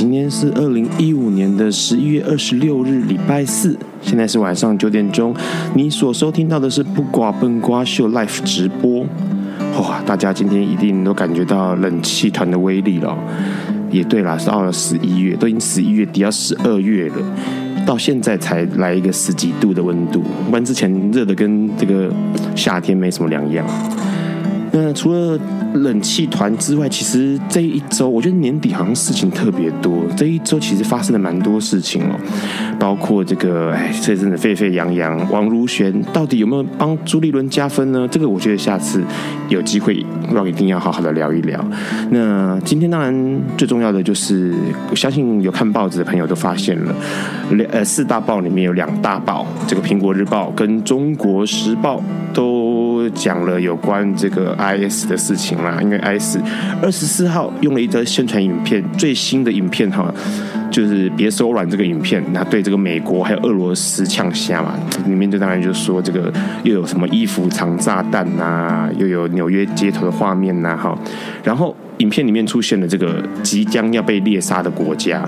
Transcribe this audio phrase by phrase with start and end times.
[0.00, 5.36] 今天是二零一五年的十一月二十六日，礼拜四，现在是晚上九点钟。
[5.74, 9.04] 你所收听到的是不挂笨瓜秀 Live 直播。
[9.78, 13.14] 哇，大家今天一定都感觉到冷气团的威力了。
[13.90, 17.16] 也对啦，是到了十一月，都已经十一月底要十二月了，
[17.84, 22.10] 到现在才来一个十几度的温度，不然之前热的跟这个
[22.56, 23.66] 夏天没什么两样。
[24.72, 25.38] 那除了
[25.74, 30.04] 冷气团之外，其实这一周我觉得年底好像事情特别多。
[30.16, 32.14] 这一周其实发生了蛮多事情哦，
[32.78, 38.06] 包括这个哎，这阵子沸沸扬扬，王如玄到底有没有帮朱立伦加分呢？
[38.10, 39.02] 这个我觉得下次
[39.48, 40.04] 有机会，
[40.34, 41.64] 我一定要好好的聊一聊。
[42.10, 44.54] 那今天当然最重要的就是，
[44.90, 46.94] 我相信有看报纸的朋友都发现了，
[47.50, 52.02] 两呃，四大报里面有两大报，这个苹果日报跟中国时报
[52.34, 52.69] 都
[53.10, 54.56] 讲了有关这个。
[54.60, 56.38] IS 的事情啦，因为 IS
[56.82, 60.12] 二十四号用了一则宣传影片，最新的影片哈，
[60.70, 64.74] 就是别手软这个影片，那对这个美国还有俄罗斯呛虾嘛，
[65.06, 66.30] 里面就当然就说这个
[66.62, 70.96] 又有什么衣服藏炸弹呐，又有纽约街头的画面呐，哈，
[71.42, 75.26] 然后影片里面出现了这个即将要被猎杀的国家。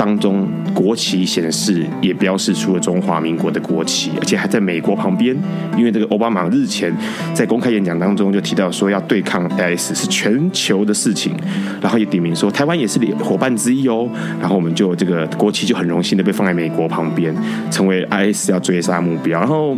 [0.00, 5.36] 当中国旗显示也标示出了中华民国的国旗，而且还在美国旁边。
[5.76, 6.90] 因为这个奥巴马日前
[7.34, 11.34] 在公开演讲当中就提到说，要对抗 IS 是全球的事情，
[11.82, 14.08] 然后也点名说台湾也是伙伴之一哦。
[14.40, 17.34] 然后我们就这个国旗就很荣幸的被放在美国旁边，
[17.70, 19.38] 成为 IS 要追杀目标。
[19.38, 19.76] 然后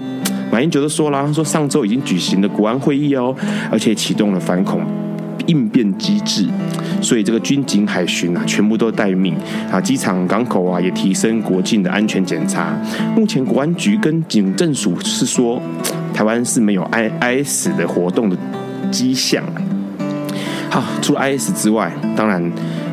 [0.53, 3.34] 马英九都说了，他说上周已经举行了国安会议哦，
[3.72, 4.87] 而且启动了反恐。
[5.47, 6.47] 应变机制，
[7.03, 9.35] 所以这个军警海巡啊，全部都待命
[9.71, 12.75] 啊，机场港口啊也提升国境的安全检查。
[13.17, 15.61] 目前国安局跟警政署是说，
[16.15, 18.37] 台湾是没有 IIS 的活动的
[18.91, 19.43] 迹象。
[20.71, 22.43] 好，除了 IS 之外，当然，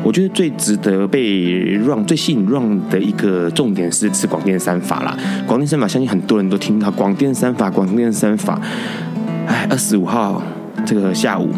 [0.02, 5.16] 我觉得最值得被让最吸引让的一个重点是是广电三法啦。
[5.46, 8.60] 广电三法，相信很多人都听到广电三法，广电三法。
[9.46, 10.42] 哎，二十五号
[10.84, 11.48] 这个下午。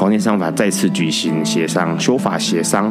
[0.00, 2.90] 广电商法再次举行协商修法协商，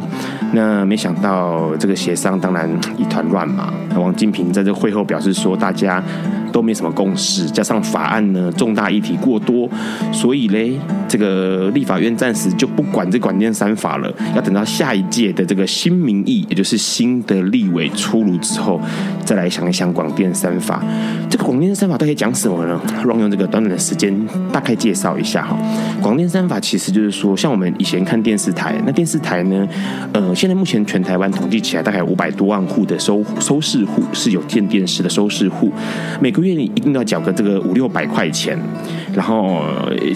[0.52, 3.68] 那没想到这个协商当然一团乱麻。
[3.96, 6.00] 王金平在这会后表示说，大家
[6.52, 9.68] 都没什么共识，加上法案呢重大议题过多，
[10.12, 10.78] 所以嘞，
[11.08, 18.80] 这个立法院暂时就不管这广电三法了，要等到下一届的这个新民意，也就是新的立委出炉之后，
[19.24, 20.82] 再来想一想广电三法。
[21.28, 22.80] 这个广电三法到底讲什么呢？
[23.06, 24.12] 让用这个短短的时间
[24.52, 25.56] 大概介绍一下哈。
[26.02, 29.68] 广电三法其实就是说，像我们以前看电视台，那电视台呢，
[30.12, 35.72] 呃，现在目前全台湾统计起来大概有五百多万户的收收视户是有线电视的收视户，
[36.20, 36.39] 每个。
[36.42, 38.58] 因为你一定要缴个这个五六百块钱，
[39.14, 39.62] 然后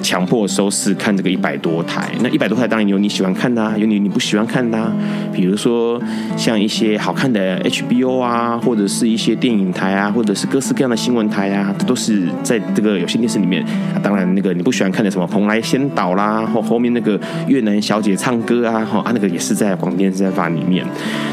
[0.02, 2.10] 强迫收视看这个一百多台。
[2.20, 4.92] 那一百多台当然有你喜欢看的啊，有你你不喜欢看的啊。
[5.32, 6.00] 比如说
[6.36, 13.64] 像一些好看的 HBO 啊，或者是一些电影台啊，或者是各式各样的新闻台啊，都是在这个有线电视里面。
[14.02, 20.86] 当然，那个你不喜欢看的什么蓬莱仙岛啦，或后面那个越南小姐唱歌啊，哈啊，那个也是在广电三法里面。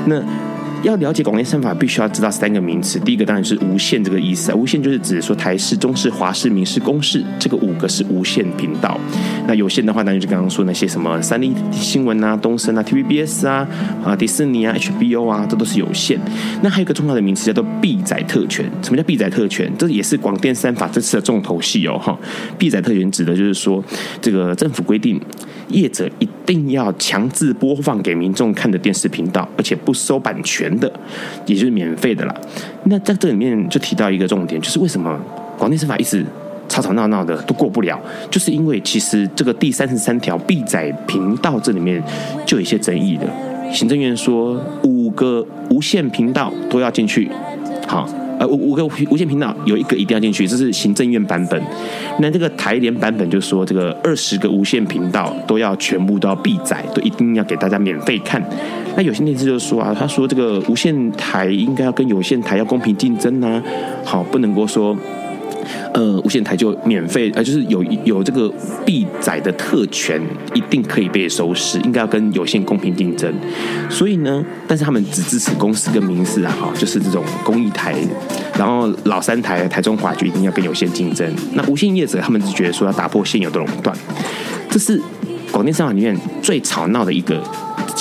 [0.05, 0.15] 那
[0.83, 2.97] 要了解广电三法，必须要知道三个名词。
[2.99, 8.99] 第一个当然是无线这个意思，无线就是指说台视、中视、华视、民视、公视，这个五个是无线频道。
[9.47, 13.67] 那有线的话，当然就刚刚说那些什么三立新闻啊、东森啊、TVBS 啊、
[14.03, 16.19] 啊迪士尼啊、HBO 啊，这都是有线。
[16.63, 18.65] 那还有一个重要的名词叫做闭载特权。
[18.81, 19.71] 什么叫闭载特权？
[19.77, 22.17] 这也是广电三法这次的重头戏哦，哈。
[22.57, 23.83] 闭载特权指的就是说，
[24.19, 25.21] 这个政府规定。
[25.67, 30.91] 业者一定要强制播放给民众看的电视频道，而且不收版权的，
[31.45, 32.35] 也就是免费的啦。
[32.85, 35.19] 那在这里面就提到一个重点，就是为什么
[35.57, 36.25] 广电司法一直
[36.67, 42.01] 吵吵闹闹的都过不了，就是因为其实这个第三十三条闭载频道这里面
[42.45, 43.27] 就有一些争议的。
[43.71, 47.29] 行政院说五个无线频道都要进去。
[47.87, 48.07] 好，
[48.41, 51.61] 呃，五五个无线频道有一个一定要进去，这是行政院版本。
[52.19, 58.43] 那这个台联版本就说，这个二十个无线频道都要全部都要闭载，都一定要给大家免费看。
[58.97, 63.61] 那有线电视就说啊，他说这个无线台应该要跟有线台要公平竞争呢，
[64.03, 64.97] 好，不能够说。
[65.93, 68.51] 呃，无线台就免费，呃，就是有有这个
[68.85, 70.21] 闭载的特权，
[70.53, 73.33] 一定可以被收视，应该要跟有线公平竞争。
[73.89, 77.95] 所以呢，但是他们只支持公视跟民视啊，哈，就是这种公益台，
[78.57, 81.29] 然后老三台台中华就一定要跟有线竞争。
[81.53, 83.95] 那无线业者他们只觉得说要打破现有的垄断，
[84.69, 85.01] 这是
[85.51, 87.43] 广电三法里面最吵闹的一个。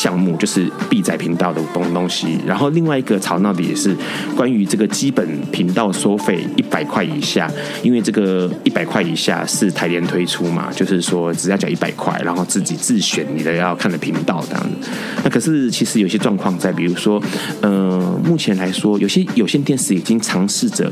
[0.01, 3.95] 项目就是闭载频道的东东西，然后另外一个吵闹的也是
[4.35, 7.51] 关于这个基本频道收费一百块以下，
[7.83, 14.89] 因为这个一百块以下是台联推出嘛，就是说只要缴一百块，然后自己自选你的要看的频道这样子。
[15.23, 17.23] 那可是其实有些状况在，比如说，
[17.61, 20.91] 呃，目前来说，有些有线电视已经尝试着。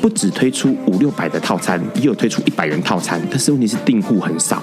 [0.00, 4.62] 不只推出五六百的套餐，也有推出一百元套餐，但是问题是订户很少。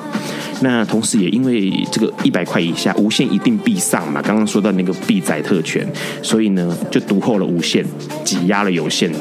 [0.61, 5.87] 那同时也因为这个一百块以下无线一定必上嘛，刚刚说到那个必载特权，
[6.23, 7.85] 所以呢就独厚了无线，
[8.23, 9.11] 挤压了有线。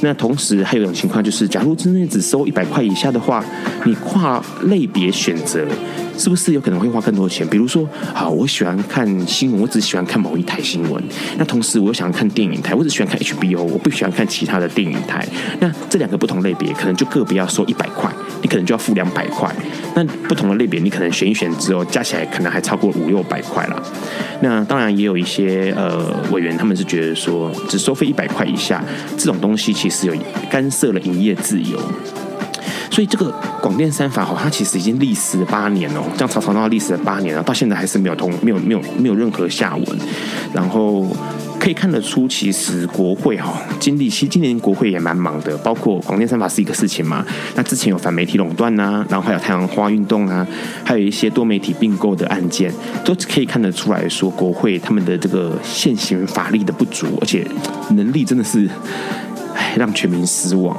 [0.00, 3.44] 那同时还有一种情况就是，假如真的只收一百块以下的话，
[3.84, 5.64] 你跨类别选择。
[6.16, 7.46] 是不是有可能会花更多的钱？
[7.48, 11.02] 比如说，好，我喜欢看新闻，我只喜欢看某一台新闻。
[11.36, 15.26] 那同时，我又想看电影台，我只喜欢看 HBO，我不喜欢看其他的电影台。
[15.60, 18.10] 那这两个不同类别，可能就个别要收一百块，
[18.42, 19.54] 你可能就要付两百块。
[19.94, 23.82] 那不同的类别，你可能选一选之后，加起来可能还超过五六百块了。
[24.40, 28.84] 那当然也有一些呃委员，他们是觉得说，只收费一百块以下，
[29.16, 30.14] 这种东西其实有
[30.50, 31.78] 干涉了营业自由。
[32.94, 33.28] 所以这个
[33.60, 39.98] 广电三法哈，它其实已经历时八年哦，这样吵吵闹闹历时了八年了，到现在还是没有通，没有没有没有任何下文。
[40.52, 41.04] 然后
[41.58, 47.26] 可以看得出，其实国会哈经历，其实今年国会也蛮忙的，包括广电三法是一个事情嘛。
[47.56, 50.46] 那之前有反媒体垄断呐，然后还有太阳花运动啊，
[50.84, 52.72] 还有一些多媒体并购的案件，
[53.04, 57.44] 都可以看得出来说，国会他们的这个现行法力的不足，而且
[57.90, 58.70] 能力真的是。
[59.76, 60.76] 让全民失望。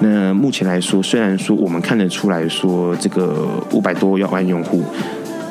[0.00, 4.82] 那目前来说，虽然说我们看得出来说，这个五百多万用户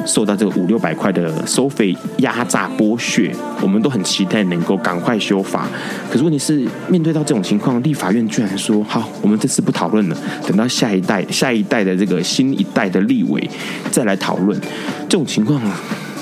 [0.06, 5.66] 受到这个五六百块的收费压榨剥削，我们都很期待能够赶快修法。
[6.12, 13.50] 可是问题是，面对到这种情况，立法院居然说好，我们这次不讨论了，等到下一代、下一代的这个新一代的立委
[13.92, 14.60] 再来讨论。
[15.08, 15.62] 这种情况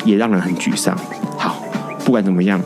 [0.05, 0.95] 也让人很沮丧。
[1.37, 1.63] 好，
[2.05, 2.61] 不管怎么样。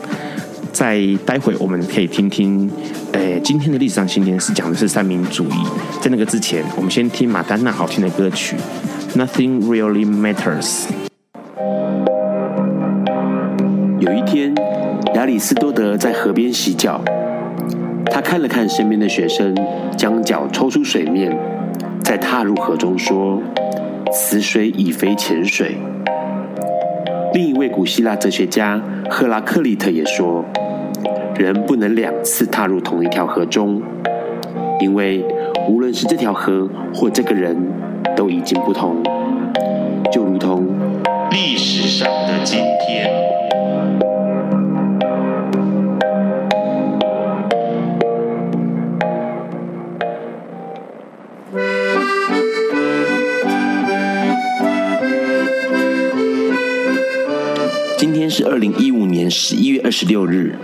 [0.76, 2.70] 在待会我们可以听听，
[3.12, 5.54] 诶，今天的历史上新年是讲的是三民主义。
[6.02, 8.56] 在那个之前，我们先听马丹娜好听的歌曲
[9.18, 10.84] 《Nothing Really Matters》。
[14.00, 14.54] 有一天，
[15.14, 17.00] 亚里斯多德在河边洗脚，
[18.10, 19.56] 他看了看身边的学生，
[19.96, 21.34] 将脚抽出水面，
[22.04, 23.40] 再踏入河中，说
[24.12, 25.78] ：“此水已非浅水。”
[27.32, 30.44] 另一位古希腊哲学家赫拉克利特也说。
[31.38, 33.82] 人不能两次踏入同一条河中，
[34.80, 35.22] 因为
[35.68, 37.54] 无论是这条河或这个人，
[38.16, 39.02] 都已经不同，
[40.10, 40.66] 就如同
[41.30, 43.12] 历史上的今天。
[57.98, 60.54] 今天是二零一五年十一月二十六日。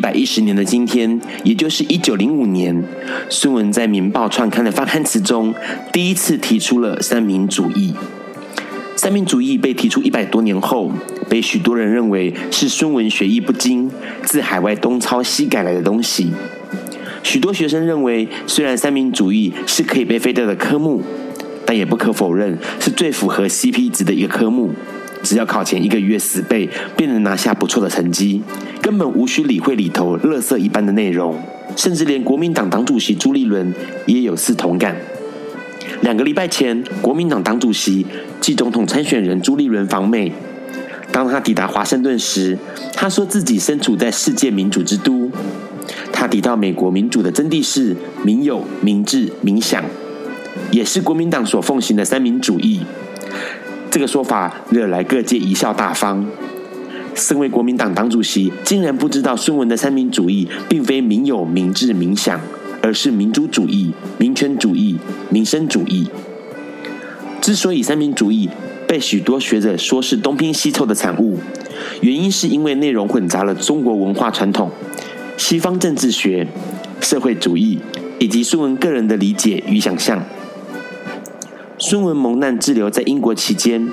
[0.00, 2.82] 一百一十年的今天，也就是一九零五年，
[3.28, 5.54] 孙文在《民报》创刊的发刊词中，
[5.92, 7.92] 第一次提出了三民主义。
[8.96, 10.90] 三民主义被提出一百多年后，
[11.28, 13.90] 被许多人认为是孙文学艺不精，
[14.22, 16.32] 自海外东抄西改来的东西。
[17.22, 21.02] 许多学生认为，虽然三民主义是可以被废掉的科目，
[21.66, 24.70] 但也不可否认是最符合 CP 值的一个科目。
[25.22, 28.42] 只要考前一个月死背，便能拿下不错的成绩，
[28.80, 31.38] 根本无需理会里头垃圾一般的内容。
[31.76, 33.72] 甚至连国民党党主席朱立伦
[34.06, 34.96] 也有似同感。
[36.02, 38.04] 两个礼拜前，国民党党主席
[38.40, 40.32] 暨总统参选人朱立伦访美，
[41.12, 42.58] 当他抵达华盛顿时，
[42.94, 45.30] 他说自己身处在世界民主之都。
[46.12, 49.84] 他提到美国民主的真谛是民有、民治、民享，
[50.70, 52.80] 也是国民党所奉行的三民主义。
[53.90, 56.24] 这个说法惹来各界贻笑大方。
[57.14, 62.40] 身为国民党党主席，竟然不知道孙文的三民主义并非民有、民治、民享，
[62.80, 64.96] 而是民主主义、民权主义、
[65.28, 66.08] 民生主义。
[67.40, 68.48] 之所以三民主义
[68.86, 71.38] 被许多学者说是东拼西凑的产物，
[72.00, 74.70] 原因是因为内容混杂了中国文化传统、
[75.36, 76.46] 西方政治学、
[77.00, 77.80] 社会主义
[78.20, 80.22] 以及孙文个人的理解与想象。
[81.82, 83.88] 孙文蒙难滞留在英国期间，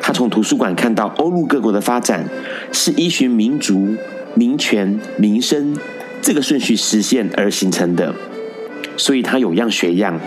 [0.00, 2.26] 他从图书馆看到欧陆各国的发展
[2.72, 3.94] 是依循民族、
[4.34, 5.76] 民权、民生
[6.22, 8.14] 这个顺序实现而形成的，
[8.96, 10.18] 所以他有样学样，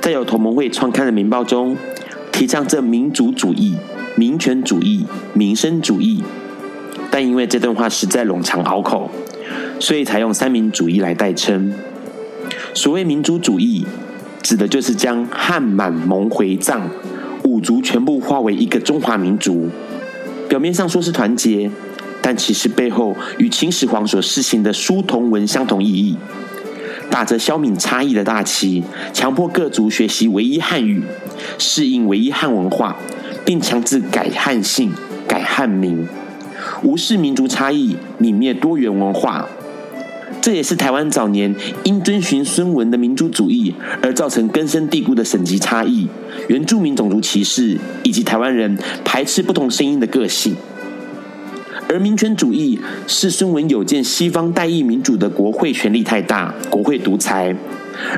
[0.00, 1.76] 在有同盟会创刊的《民报》中
[2.32, 3.76] 提倡这民族主义、
[4.16, 6.24] 民权主义、民生主义，
[7.12, 9.08] 但因为这段话实在冗长拗口，
[9.78, 11.72] 所以才用三民主义来代称。
[12.74, 13.86] 所谓民族主义。
[14.42, 16.90] 指的就是将汉满蒙回藏
[17.44, 19.68] 五族全部化为一个中华民族，
[20.48, 21.70] 表面上说是团结，
[22.20, 26.16] 但其实背后与秦始皇所施行的书同文相同意义，
[27.10, 28.82] 打着消弭差异的大旗，
[29.12, 31.02] 强迫各族学习唯一汉语，
[31.58, 32.96] 适应唯一汉文化，
[33.44, 34.92] 并强制改汉姓、
[35.26, 36.06] 改汉名，
[36.82, 39.48] 无视民族差异，泯灭多元文化。
[40.42, 43.72] 这也是台湾早年因遵循孙文的民族主义
[44.02, 46.08] 而造成根深蒂固的省级差异、
[46.48, 50.56] 原住民种族歧视以及台湾人排斥不同声音的个性。
[51.88, 57.54] 而民权主义是孙文有见西方代议民主的国会权力太大、国会独裁，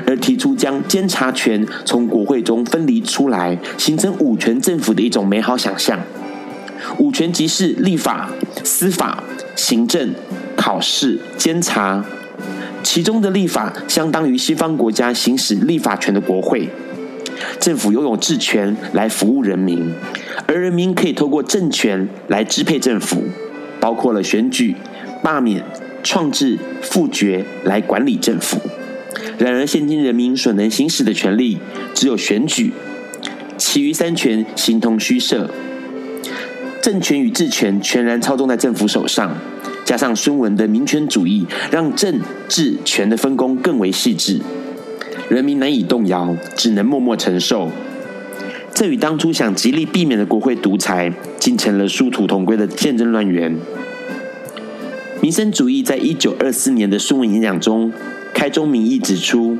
[0.07, 5.99] 而提出将监察权从国会中分离出来，形成五权政府的一种美好想象。
[6.97, 8.31] 五权即是立法、
[8.63, 9.23] 司法、
[9.55, 10.09] 行政。
[10.55, 12.03] 考试、监察，
[12.81, 16.69] 其中的立法相当于西方国家行使立法权的国会，
[17.59, 19.91] 政府拥有治权来服务人民，
[20.47, 23.23] 而人民可以透过政权来支配政府，
[23.79, 24.75] 包括了选举、
[25.21, 25.63] 罢免、
[26.03, 28.59] 创制、复决来管理政府。
[29.37, 31.57] 然而，现今人民所能行使的权利
[31.93, 32.71] 只有选举，
[33.57, 35.49] 其余三权形同虚设，
[36.81, 39.35] 政权与治权全然操纵在政府手上。
[39.85, 44.41] 加上孙文的民权主义，让政治权的分工更为细致，
[45.29, 47.69] 人民难以动摇，只能默默承受。
[48.73, 53.55] 这与当初想极力避免的国会独裁，竟成了殊途同归的见证乱源。
[55.21, 57.93] 民生主义在一九二四年的孙文演讲中
[58.33, 59.57] 开宗明义指出，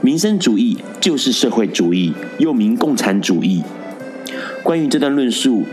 [0.00, 3.62] 民生主义就是社会主义，又名共产主义。
[4.64, 5.64] 关于这段论述，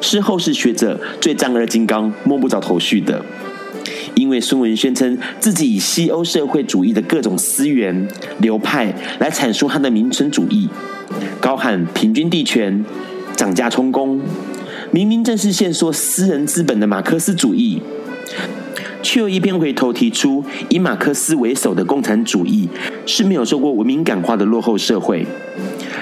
[0.00, 3.22] 是后世学者最丈二金刚摸不着头绪的。
[4.14, 8.08] 因为孙文宣称自己以西欧社会主义的各种思源
[8.40, 10.68] 流派来阐述他的民生主义，
[11.40, 12.84] 高喊平均地权、
[13.36, 14.20] 涨价充公，
[14.90, 17.80] 明明正是限缩私人资本的马克思主义，
[19.02, 22.68] 却又一边回头提出以马克思为首的共产主义
[23.06, 25.26] 是没有受过文明感化的落后社会，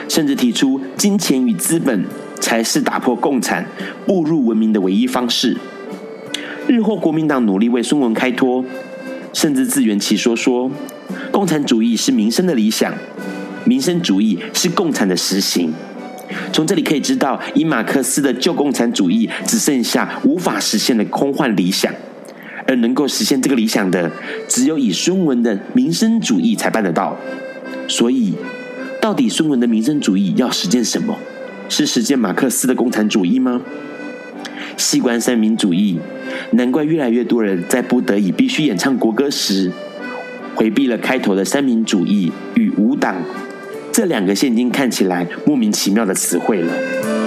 [0.09, 2.05] 甚至提出金钱与资本
[2.41, 3.67] 才是打破共产、
[4.07, 5.57] 步入文明的唯一方式。
[6.69, 8.65] 日后国民党努力为孙文开脱，
[9.33, 10.71] 甚至自圆其说说，
[11.31, 12.93] 共产主义是民生的理想，
[13.65, 15.73] 民生主义是共产的实行。
[16.53, 21.93] 从这里可以知道，以马克思的旧共产主义只剩下无法实现的空幻理想，
[22.67, 24.11] 而能够实现这个理想的，
[24.49, 27.17] 只有以孙文的民生主义才办得到。
[27.87, 28.35] 所以，
[29.01, 31.17] 到底孙文的民生主义要实践什么？
[31.69, 33.61] 是实践马克思的共产主义吗？
[34.77, 35.99] 细观三民主义，
[36.53, 39.73] 难怪越来越多人在不得已必须演唱国歌时，
[40.55, 43.17] 回避了开头的三民主义与无党
[43.93, 47.26] 这两个现今看起来莫名其妙的词汇了。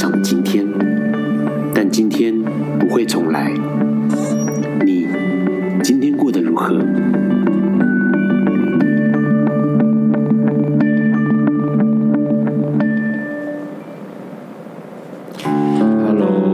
[0.00, 0.66] 上的今天，
[1.74, 2.34] 但今天
[2.78, 3.52] 不会重来。
[4.82, 5.06] 你
[5.82, 6.78] 今天过得如何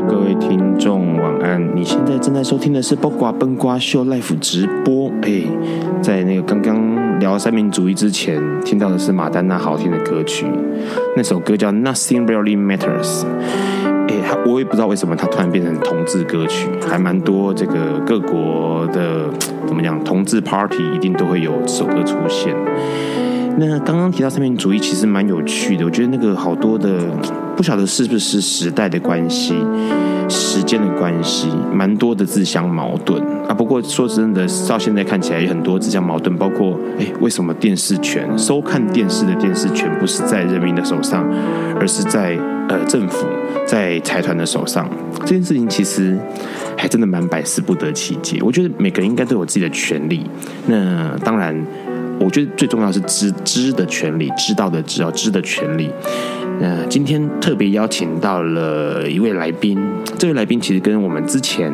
[0.09, 1.77] 各位听众，晚安。
[1.77, 5.09] 你现在正在收听的是不瓜崩瓜秀 Life 直播。
[5.23, 5.43] 哎，
[6.03, 7.06] 在那个刚刚。
[7.19, 10.47] 聊三民主义之前，听到的是马丹娜好听的歌曲，
[11.17, 13.25] 那首歌叫 Nothing Really Matters。
[14.09, 19.31] 哎，我也不知道为什么它突然变成同志歌曲，还蛮多这个各国的
[19.67, 22.55] 怎么讲同志 Party 一定都会有首歌出现。
[23.59, 27.01] 那刚刚提到三民主义其实蛮有趣的，我觉得那个好多的
[27.57, 29.55] 不晓得是不是时代的关系。
[30.29, 33.55] 时间的关系，蛮多的自相矛盾啊。
[33.55, 41.25] 不过说真的，到现在看起来有很多自相矛盾，包括哎，为什么电视权、收看电视的电视权不是在人民的手上，
[41.79, 43.27] 而是在呃政府、
[43.67, 44.89] 在财团的手上？
[45.21, 46.19] 这件事情其实
[46.77, 48.39] 还真的蛮百思不得其解。
[48.43, 50.25] 我觉得每个人应该都有自己的权利。
[50.67, 51.57] 那当然，
[52.19, 55.91] 我觉得最重要是知知的权利，知道的知道知的权利。
[56.61, 59.79] 呃，今天特别邀请到了一位来宾，
[60.19, 61.71] 这位来宾其实跟我们之前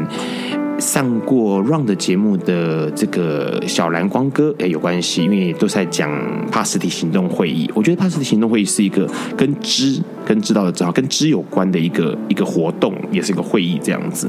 [0.79, 6.11] 上过 Run 的节目的这个小蓝光哥也有关系，因为都是在讲
[6.51, 7.71] 帕斯提行动会议。
[7.75, 14.29] 我觉得帕斯提行动会议是一个跟知、跟知道的知道、跟知有关的一个一个活动，也是一个会议这样子。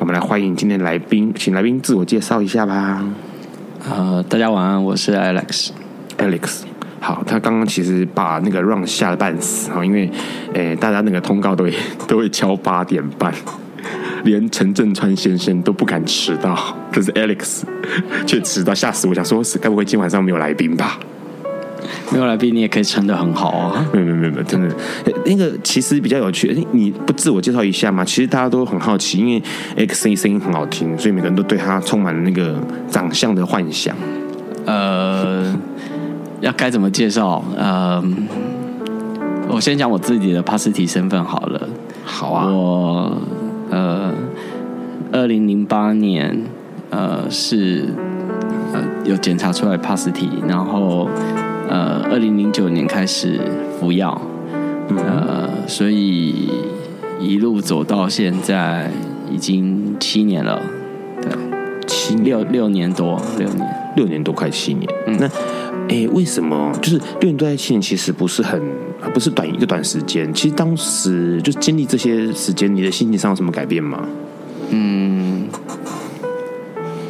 [0.00, 3.04] 我们来欢迎今天来宾，请来宾自我介绍一下吧。
[3.90, 6.62] 呃，大家晚安，我是 Alex，Alex。
[7.00, 10.08] 好，他刚刚其实把那个 run 吓得半死哈，因为
[10.54, 11.74] 诶，大家那个通告都会
[12.06, 13.34] 都会敲八点半，
[14.22, 16.56] 连陈振川先生都不敢迟到，
[16.92, 17.62] 可是 Alex
[18.24, 19.14] 却迟到，吓死我！
[19.14, 21.00] 想说，是该不会今晚上没有来宾吧？
[22.10, 23.86] 没有来宾，你也可以撑得很好啊！
[23.92, 24.74] 没有没有没有，真的，
[25.26, 28.04] 那个其实比较有趣，你不自我介绍一下吗？
[28.04, 29.42] 其实大家都很好奇，因为
[29.76, 32.56] X 声音很好听，所以每个人都对他充满了那个
[32.88, 33.96] 长相的幻想。
[34.66, 35.54] 呃。
[36.40, 37.40] 要该怎么介绍？
[37.56, 38.02] 呃，
[39.48, 41.68] 我先讲我自己的帕斯提身份好了。
[42.04, 42.48] 好啊。
[42.50, 43.16] 我
[43.70, 44.12] 呃，
[45.12, 46.36] 二零零八年
[46.90, 47.84] 呃是
[48.72, 51.08] 呃有检查出来帕斯提，然后
[51.68, 53.40] 呃二零零九年开始
[53.78, 54.20] 服药，
[54.96, 56.50] 呃，所以
[57.20, 58.90] 一路走到现在
[59.30, 60.60] 已经七年了。
[61.20, 61.32] 对，
[61.86, 64.88] 七六六年多，六年六年多快七年。
[65.06, 65.28] 嗯，那。
[65.88, 67.82] 哎，为什么就是六年多在七年？
[67.82, 68.58] 其实不是很，
[69.12, 70.32] 不是短一个短时间。
[70.32, 74.00] 其实当时就经历这些时间，你的心情上有什么改变吗？
[74.70, 75.48] 嗯，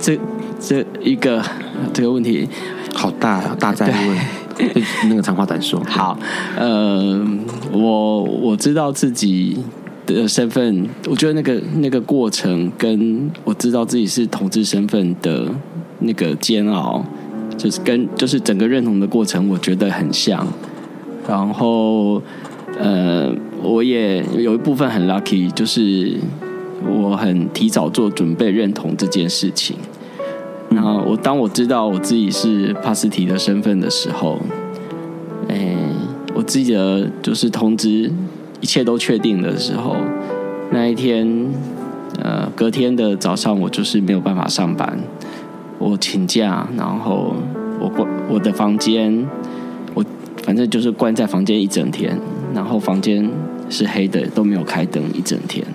[0.00, 0.18] 这
[0.59, 1.44] 这一个
[1.92, 2.49] 这个问题
[2.94, 4.41] 好大，大在问。
[5.08, 5.82] 那个长话短说。
[5.86, 6.18] 好，
[6.56, 7.24] 呃，
[7.72, 9.56] 我我知道自己
[10.06, 15.46] 的身份，我觉得那个那个过程，跟我知道自己是同志身份的
[16.00, 17.04] 那个煎熬。
[17.58, 20.44] 就是跟就是整个认同的过程，我觉得很像。
[21.28, 22.20] 然后，
[22.80, 23.30] 呃，
[23.62, 26.16] 我也有一部分很 lucky，就是
[26.88, 29.76] 我很提早做准备认同这件事情。
[30.74, 34.40] 然后我当我知道我自己是帕斯提的身份的时候，
[35.48, 35.76] 哎，
[36.35, 38.11] 我记得就是通知
[38.61, 39.96] 一切都确定的时候，
[40.70, 41.46] 那一天，
[42.22, 44.98] 呃，隔天的早上我就是没有办法上班。
[45.78, 47.35] 我请假，然后
[47.80, 49.26] 我关我的房间，
[49.94, 50.04] 我
[50.42, 52.16] 反正就是关在房间一整天，
[52.54, 53.28] 然后房间
[53.68, 55.66] 是黑的，都没有开灯一整天，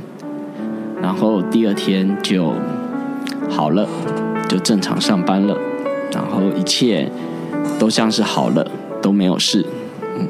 [1.01, 2.53] 然后第二天就
[3.49, 3.86] 好了，
[4.47, 5.57] 就正常上班了，
[6.12, 7.10] 然后一切
[7.77, 8.69] 都像是好了，
[9.01, 9.65] 都没有事。
[10.17, 10.27] 嗯，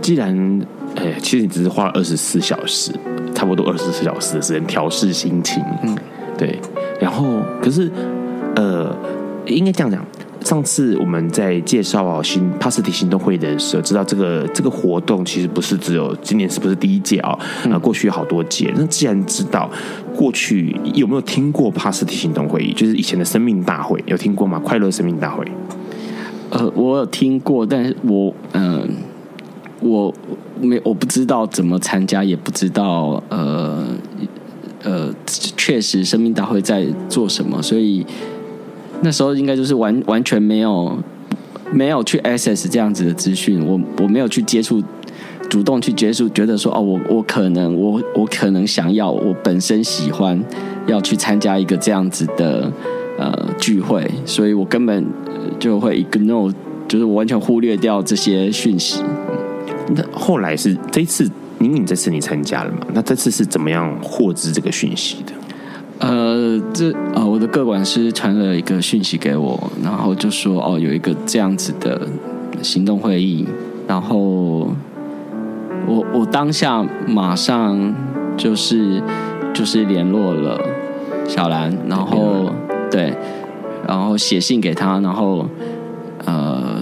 [0.00, 0.60] 既然，
[0.96, 2.92] 哎，其实你只是花了二十四小时，
[3.34, 5.96] 差不多二十四小时的时间调试心情，嗯，
[6.38, 6.58] 对，
[7.00, 7.24] 然后
[7.62, 7.90] 可是。
[8.58, 8.90] 呃，
[9.44, 10.02] 应该这样讲。
[10.40, 17.38] 上次我们在介绍啊新帕斯提行动会的时候，知道这个这个活动其实不是只有今年，是不是第一届啊？
[17.70, 18.72] 啊，过去有好多届。
[18.74, 19.70] 那既然知道
[20.16, 22.72] 过去有没有听过帕斯堤行动会议？
[22.72, 24.58] 就是以前的生命大会，有听过吗？
[24.58, 25.44] 快乐生命大会。
[26.50, 28.88] 呃，我有听过，但是我嗯、呃，
[29.80, 30.14] 我
[30.60, 33.86] 没我不知道怎么参加，也不知道呃
[34.82, 38.04] 呃，确实生命大会在做什么，所以。
[39.02, 40.98] 那时候应该就是完完全没有
[41.70, 44.82] 没有去 access 这样子的资讯，我我没有去接触，
[45.48, 50.42] 主动去接触，觉得说哦，我我可能我我可能想要，我本身喜欢
[50.86, 52.70] 要去参加一个这样子的
[53.18, 55.06] 呃聚会，所以我根本
[55.58, 56.52] 就会 ignore，
[56.88, 59.02] 就是我完全忽略掉这些讯息。
[59.94, 62.78] 那后来是这一次，明明这次你参加了嘛？
[62.92, 65.32] 那这次是怎么样获知这个讯息的？
[65.98, 72.06] 呃，这呃，我的个管师传了一个讯息给我，然后就说哦，有一个这样子的
[72.60, 73.46] 行动会议，
[73.86, 74.68] 然后
[75.86, 77.94] 我我当下马上
[78.36, 79.02] 就是
[79.54, 80.60] 就是联络了
[81.26, 82.50] 小兰，然后
[82.90, 83.14] 对，
[83.86, 85.46] 然后写信给他，然后
[86.24, 86.80] 呃，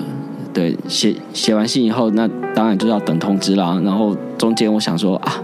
[0.52, 5.40] 对，写写完信以后，那当然就要等通知啦，然后中间我想说啊。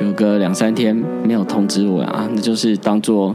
[0.00, 0.94] 有个两三天
[1.24, 3.34] 没有通知我啊，那就是当做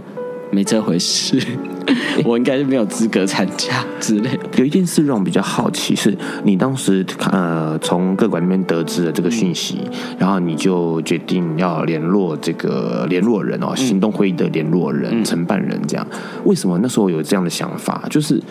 [0.50, 1.38] 没这回事。
[2.24, 4.40] 我应该是没有资格参加之类的。
[4.58, 9.80] 有一件事让我比较好奇，是你当时呃从各馆那边得知了这个讯息，
[10.18, 16.08] 然后你就决定要联络这个联络人哦，行动会议的联络人、承办人这样。
[16.46, 18.04] 为什么那时候有这样的想法？
[18.10, 18.42] 就是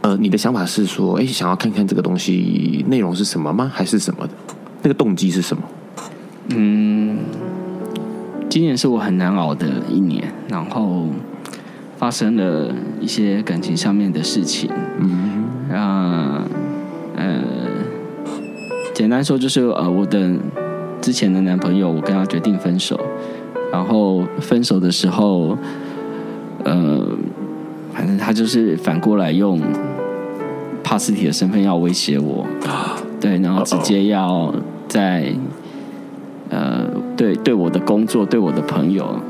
[0.00, 3.70] 呃，你的想法是说，哎，想要看看这个东西内容是什么吗？
[3.72, 4.32] 还是什么的？
[4.82, 5.62] 那个动机是什么？
[6.48, 7.18] 嗯，
[8.48, 11.06] 今年是我很难熬的一年，然后。
[12.02, 12.68] 发生了
[13.00, 16.42] 一些感情上面的事情，嗯，啊，
[17.14, 17.40] 呃，
[18.92, 20.32] 简单说就是呃，我的
[21.00, 22.98] 之前的男朋友，我跟他决定分手，
[23.70, 25.56] 然后分手的时候，
[26.64, 27.06] 呃，
[27.94, 29.60] 反正他就是反过来用
[30.82, 32.44] 帕斯提的身份要威胁我，
[33.20, 34.52] 对，然后直接要
[34.88, 35.32] 在
[36.50, 36.84] 呃，
[37.16, 39.20] 对对我的工作，对我的朋友。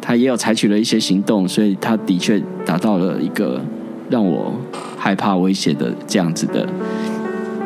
[0.00, 3.60] 他也有采取了一些行动，所以他的确达到了一个
[4.08, 4.52] 让我
[4.96, 6.66] 害怕、威胁的这样子的，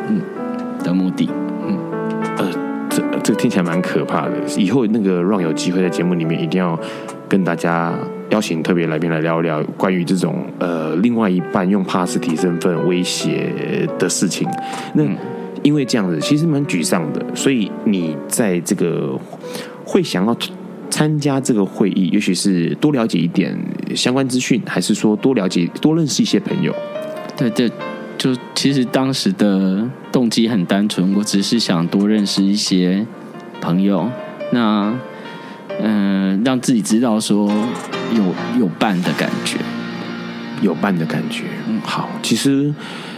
[0.09, 0.21] 嗯
[0.83, 1.29] 的目的。
[1.65, 1.77] 嗯，
[2.37, 2.51] 呃，
[2.89, 4.33] 这这个听起来蛮可怕的。
[4.57, 6.77] 以后那个让有机会在节目里面一定要
[7.27, 7.97] 跟大家
[8.29, 14.47] 邀请特别来宾来聊聊关于这种呃另外一半用帕斯提身份威胁的事情。
[14.93, 15.03] 那
[15.63, 19.17] 因为这样子其实蛮沮丧的，所以你在这个
[19.85, 20.37] 会想要。
[20.95, 23.53] 参加这个会议，也许是多了解一点
[23.93, 26.73] 相关资讯，还是说多了解、多认识一些朋友？
[27.35, 27.69] 对对，
[28.17, 33.05] 就其实当时的动机很单纯，我只是想多认识一些
[33.59, 34.09] 朋友，
[34.53, 34.97] 那
[35.81, 37.51] 嗯、呃，让自己知道说
[38.13, 39.57] 有有伴的感觉，
[40.61, 41.43] 有伴的感觉。
[41.67, 42.73] 嗯，好，其实，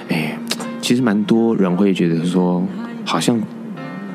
[0.10, 0.36] 哎，
[0.82, 2.66] 其实蛮多人会觉得说，
[3.06, 3.40] 好像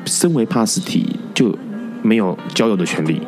[0.05, 1.57] 身为帕斯提就。
[2.05, 3.21] 没有交友的权利，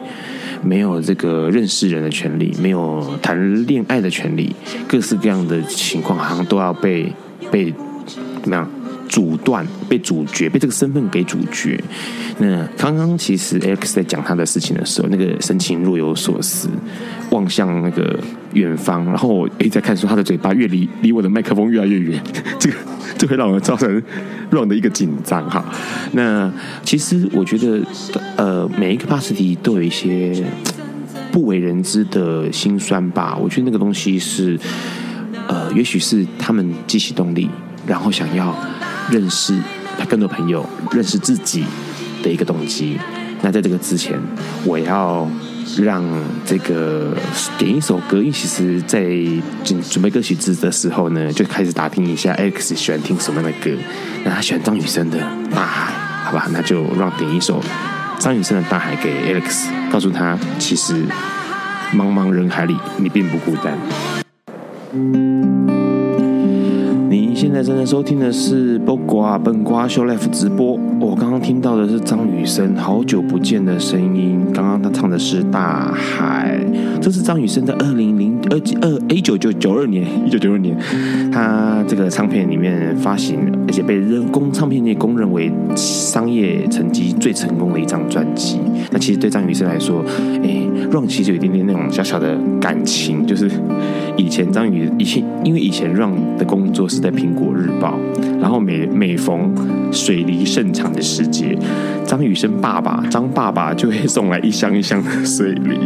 [0.66, 4.56] 没有这个认识人的权利，没有谈恋爱的权利，
[4.88, 7.14] 各式各样的情况好像都要被
[7.52, 7.72] 被
[8.42, 8.68] 怎么样
[9.08, 11.82] 阻断、被阻绝、被这个身份给阻绝。
[12.40, 16.70] 那刚刚其实 X 在讲他的事情的时候，那个神情若有所思，
[17.32, 18.20] 望向那个
[18.54, 22.22] 远方，然后我一直在看，说他的嘴巴越离离我的麦克风越来越远，
[22.60, 22.76] 这个。
[23.18, 23.90] 这会让我造成
[24.52, 25.64] Ron 的一个紧张哈。
[26.12, 26.52] 那
[26.84, 27.82] 其实我觉得，
[28.36, 30.44] 呃，每一个帕斯提都有一些
[31.32, 33.38] 不为人知的辛酸吧。
[33.42, 34.60] 我觉得那个东西是，
[35.48, 37.50] 呃，也许是他们激起动力，
[37.88, 38.54] 然后想要
[39.10, 39.58] 认识
[39.98, 41.66] 他更多朋友、认识自己
[42.24, 43.00] 的一个动机。
[43.42, 44.20] 那在这个之前，
[44.64, 45.28] 我要。
[45.80, 46.06] 让
[46.46, 47.18] 这个
[47.58, 49.02] 点一首歌，因为其实，在
[49.64, 53.76] 准准备歌曲词的时候呢，就开始打听一下 Alex 喜欢听什么样的歌。
[54.24, 55.18] 那他喜欢张雨生的
[55.54, 55.92] 《大海》，
[56.26, 57.60] 好吧，那就让点一首
[58.20, 61.04] 张雨生的《大海》给 Alex，告诉他，其实
[61.94, 65.45] 茫茫人海里，你并不孤单。
[67.56, 70.78] 现在正在收听的是《不瓜笨瓜秀 Life》直播。
[71.00, 74.46] 我刚刚听到的是张雨生，好久不见的声音。
[74.54, 76.60] 刚刚他唱的是《大海》，
[77.00, 80.78] 这是张雨生在二零零二二一九九九二年一九九二年，
[81.32, 88.60] 他这个唱片里面发行，而且被人工唱片业公认为商业成绩最成功的一张专辑。
[88.92, 90.04] 那其实对张雨生来说，
[90.44, 93.50] 哎，Ron 其实有一点点那种小小的感情，就是
[94.18, 97.98] 以前张雨以前因为以前 Ron 的工作是在苹果日报，
[98.40, 99.54] 然后每每逢
[99.92, 101.58] 水梨盛产的时节，
[102.06, 105.78] 张雨生爸爸张爸爸就会送来一箱一箱的水梨，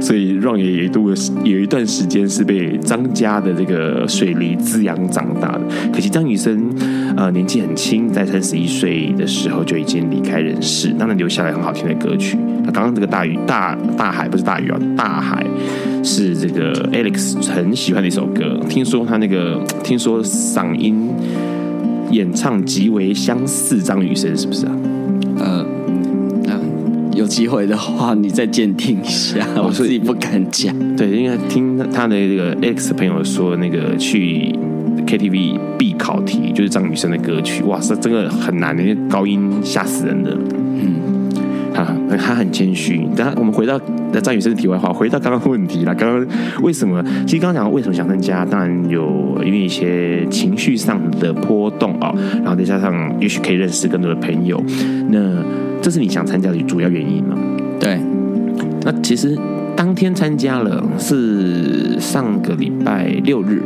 [0.00, 1.10] 所以 Ron 也一度
[1.44, 5.60] 有一段时间是被张家的这个水梨滋养长大的。
[5.92, 6.70] 可惜张雨生
[7.16, 12.36] 呃年纪很轻，在三十一岁的时候就已经离开人世，当然留下来很好听的歌曲。
[12.64, 15.44] 那刚刚这个大鱼大大海不是大鱼啊，大海
[16.02, 18.58] 是这个 Alex 很喜欢的一首歌。
[18.68, 21.08] 听说他那个听说嗓音
[22.10, 24.72] 演唱极为相似张雨生，是不是啊？
[25.38, 25.66] 呃，
[26.46, 26.60] 呃
[27.14, 30.74] 有机会的话你再鉴定一下，我自己不敢讲。
[30.96, 34.54] 对，因为听他的这个 Alex 朋友说，那个去
[35.06, 40.36] KTV 必考题就是张雨生的歌曲，哇塞，真的很难的，因为高音吓死人的。
[41.72, 42.98] 他很谦虚。
[43.16, 43.80] 等下，我们回到
[44.22, 45.94] 张雨生的题外话，回到刚刚问题了。
[45.94, 46.26] 刚刚
[46.62, 47.02] 为什么？
[47.26, 54.62] 其实刚刚讲为什么想参加，当然有因为一些情绪上的波动啊，然后再加上也许可以认识更多的朋友。
[55.08, 55.42] 那
[55.80, 57.36] 这是你想参加的主要原因吗？
[57.80, 57.98] 对。
[58.84, 59.38] 那其实
[59.76, 63.62] 当天参加了是上个礼拜六日，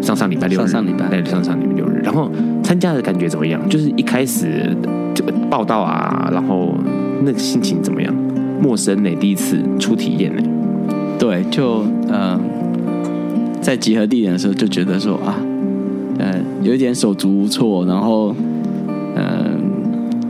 [0.00, 2.00] 上上礼拜六日，上上礼拜对，上上礼拜六日。
[2.02, 2.30] 然后
[2.62, 3.60] 参加的感觉怎么样？
[3.68, 4.76] 就是一开始
[5.14, 6.74] 这个报道啊，然后。
[7.22, 8.14] 那个心情怎么样？
[8.60, 9.10] 陌生呢？
[9.20, 10.42] 第一次初体验呢？
[11.18, 12.40] 对，就嗯、呃，
[13.60, 15.36] 在集合地点的时候就觉得说啊，
[16.18, 18.34] 呃，有一点手足无措，然后，
[19.16, 19.60] 嗯、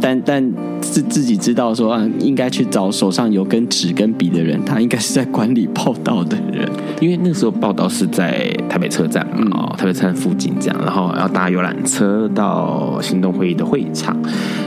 [0.00, 6.68] 但但自自己知道说啊，应该去找手上有根纸跟笔的人，他应该是在管理报道的人，
[7.04, 14.16] 因为那个时候报道是在台北车站嘛，哦、嗯，台北车站附近这样，然后要搭游览车到行动会议的会场，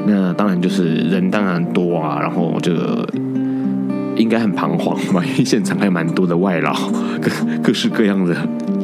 [0.05, 3.07] 那当然就是人当然多啊，然后这个。
[4.17, 6.73] 应该很彷徨吧，因为现场还有蛮多的外劳，
[7.21, 7.29] 各
[7.61, 8.35] 各式各样的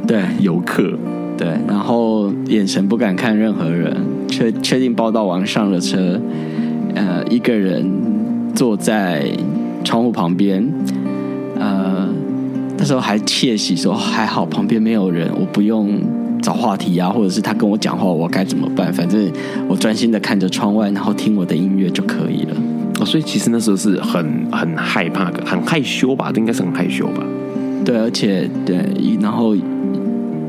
[0.07, 0.21] 对。
[0.39, 0.83] 游客，
[1.35, 6.21] 对，然后眼神不敢看任何人，确确定报道完上了车，
[6.93, 7.83] 呃，一个人
[8.53, 9.25] 坐在
[9.83, 11.02] 窗户旁边，呃，
[12.83, 16.01] 那时候还窃喜说还好旁边没有人，我不用
[16.41, 18.91] 找话题啊，或者是他跟我讲话，我该怎么办？
[18.91, 19.31] 反正
[19.69, 22.57] 我专心的看着窗外，然后听我的音乐就可以了。
[22.99, 26.29] 哦，所以其实那时候是很很害怕的，很害羞吧？
[26.35, 27.23] 应该是很害羞吧？
[27.85, 28.85] 对，而且对，
[29.21, 29.55] 然后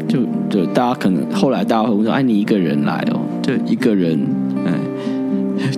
[0.09, 0.19] 就
[0.51, 4.19] 就大家可能后来大家会说：“哎，你一个人来哦？”就一个人，
[4.67, 4.73] 哎，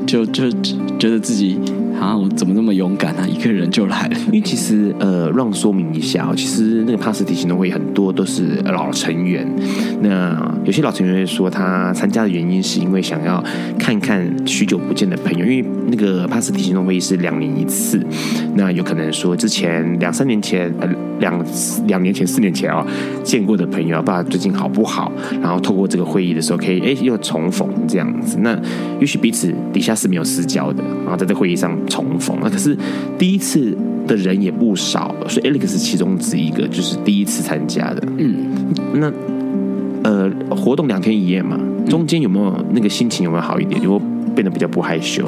[0.07, 0.51] 就就
[0.99, 1.59] 觉得自己。
[2.00, 2.16] 啊！
[2.16, 3.26] 我怎么那么勇敢啊？
[3.26, 4.16] 一个人就来了。
[4.26, 9.46] 因为其实呃，让说明一下，其实那个帕斯提行动会很多都是老成员。
[10.00, 13.42] 那有些老成员会说，他参加的原因是因为想要
[13.78, 15.44] 看看许久不见的朋友。
[15.44, 18.00] 因为那个帕斯提行动会议是两年一次，
[18.54, 20.88] 那有可能说之前两三年前呃
[21.20, 21.44] 两
[21.87, 22.87] 两年前四年前啊、哦、
[23.22, 25.11] 见过的朋友，不知道最近好不好？
[25.40, 28.38] 然后透过这个会议的时候，可以哎又重逢这样子。
[28.40, 28.59] 那
[29.00, 31.74] 也许彼此底下是没有私交的，然后在这会议上。
[31.88, 32.77] 重逢那可是
[33.18, 38.03] 第一次的人也不少，所以 Alex 是其中之一个，就是第一次参加的。
[38.18, 38.35] 嗯，
[38.94, 39.12] 那
[40.05, 43.83] 呃，活动两天一夜嘛，中间有没有那个心情有没有好一点？
[43.83, 44.03] 有没有
[44.35, 45.25] 变得比较不害羞？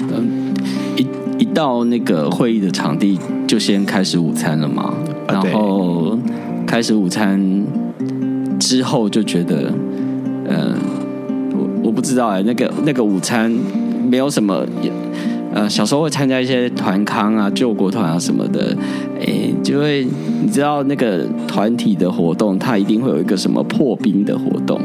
[0.00, 0.52] 嗯，
[0.96, 1.06] 一
[1.38, 4.92] 一到那个会议的场地，就先开始午餐了嘛。
[5.28, 6.18] 然后
[6.66, 7.40] 开始午餐
[8.60, 9.72] 之后，就觉得，
[10.46, 10.74] 呃，
[11.52, 13.50] 我我不知道哎，那个那个午餐
[14.06, 14.66] 没有什么。
[15.54, 18.76] 呃，小时候会参加一些团康啊、救国团啊什么的，
[19.20, 20.04] 诶，就会
[20.42, 24.80] 你知道那个团体的活动，它一定会有一个什么破冰的活动。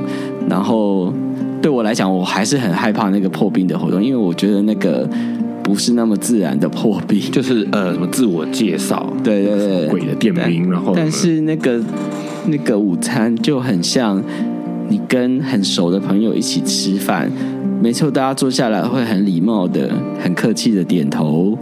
[0.47, 1.12] 然后
[1.60, 5.10] 对我来讲，我还是很害怕那个破冰的活动，因为我觉得那个
[5.63, 11.82] 不是那么自然的破冰，就是呃什么自我介绍，对对对，鬼的店名，然后但是那个
[12.45, 14.23] 那个午餐就很像
[14.88, 17.32] 你跟很熟的朋友一起吃饭。
[17.81, 19.89] 没错，大家坐下来会很礼貌的、
[20.21, 21.57] 很客气的点头，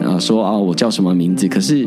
[0.00, 1.48] 然后说啊，我叫什么名字？
[1.48, 1.86] 可是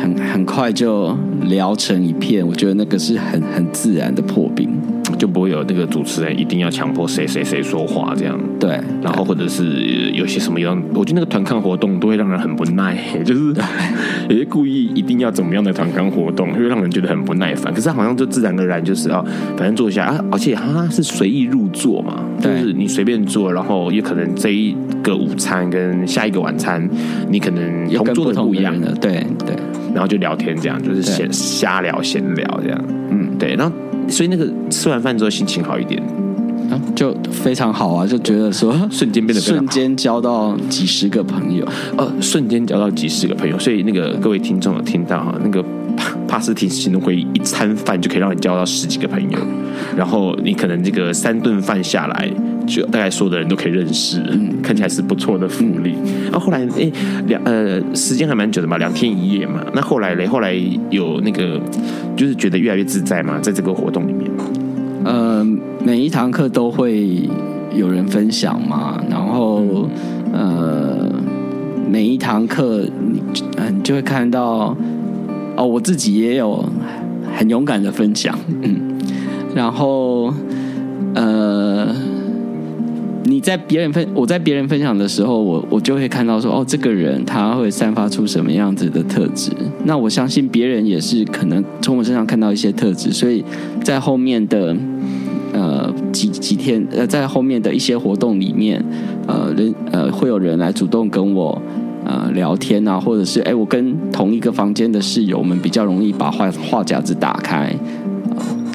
[0.00, 4.70] 很很快就聊成一片，我觉得那个是很很自然的破冰。
[5.18, 8.78] 就不会有那个主持人一定要强迫谁谁谁说话这样，对。
[9.02, 13.54] 然后或者是有些什么样，我觉得那个团康活动都会让人很不耐， 就是
[14.28, 17.72] 有些故意一定要怎么样的团康活动，会让人觉得很不耐烦。
[17.72, 19.24] 可是好像就自然而然就是啊，
[19.56, 26.86] 反正坐下啊，而且它是随意入座嘛，就是你随便坐，然后也可能这一个午餐跟下一个晚餐，
[27.30, 29.56] 你可能同桌的不一样的，对对。
[29.94, 33.72] 然后就聊天这样，就是闲瞎聊闲聊这样，嗯，对，然后。
[34.10, 36.02] 所以那个吃完饭之后心情好一点，
[36.94, 43.58] 就非常好啊，就觉得说瞬间变得瞬间交到几十个朋友，呃，瞬间交到几十个朋友。
[43.58, 45.62] 所以那个各位听众有听到哈，那个
[45.96, 49.38] 帕 帕斯提行动会议一餐饭就可以让你交到十几个朋友，
[49.96, 52.30] 然后你可能这个三顿饭下来，
[52.66, 55.94] 就大概所有的人都可以认识，嗯，看起来是不错的福利。
[56.24, 56.90] 然后后来哎
[57.26, 59.64] 两呃时间还蛮久的嘛，两天一夜嘛。
[59.74, 60.54] 那后来嘞，后来
[60.90, 61.60] 有那个
[62.16, 64.30] 就是觉得越来越自在嘛，在这个活动里面。
[65.04, 65.46] 呃，
[65.88, 67.26] 每一堂课都会
[67.74, 69.88] 有人分享嘛，然后
[70.34, 71.10] 呃，
[71.90, 73.22] 每一堂课你
[73.56, 74.76] 嗯就会看到
[75.56, 76.62] 哦，我自己也有
[77.34, 78.98] 很勇敢的分享，嗯，
[79.54, 80.30] 然后
[81.14, 81.96] 呃。
[83.24, 89.50] 你在别人分，我在别人分享的时候，我我就会看到说，哦，这个人他会散发出什么样子的特质。
[89.84, 93.44] 那我相信别人也是可能从我身上看到一些特质，所以
[93.84, 94.74] 在后面的
[96.38, 98.84] 几天呃，在后面的一些活动里面，
[99.26, 101.60] 呃人呃会有人来主动跟我
[102.04, 107.74] 呃聊天啊，或者是哎，我跟同一个房间的室友，我们比较容易把话话匣子打开。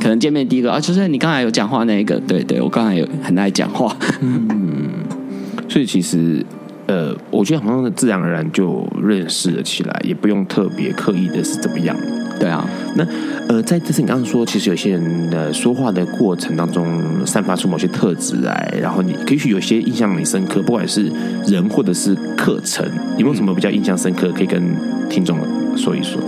[0.01, 4.89] 可能见面第一个啊，就是你刚才有讲话那一个，对对，我刚才有很爱讲话，嗯，
[5.69, 6.45] 所以其实
[6.87, 11.95] 呃，我觉得好像自然而然就认识了起来，也不用特别刻意的是怎么样，
[12.39, 12.67] 对啊。
[12.95, 13.05] 那
[13.47, 21.11] 呃，在这次你刚刚说，其实有些人的说话的过程当中散发出某些特质来，然后你也许有些印象很深刻，不管是
[21.47, 22.85] 人或者是课程，
[23.17, 24.61] 有没有什么比较印象深刻可以跟
[25.09, 25.37] 听众
[25.75, 26.21] 说一说？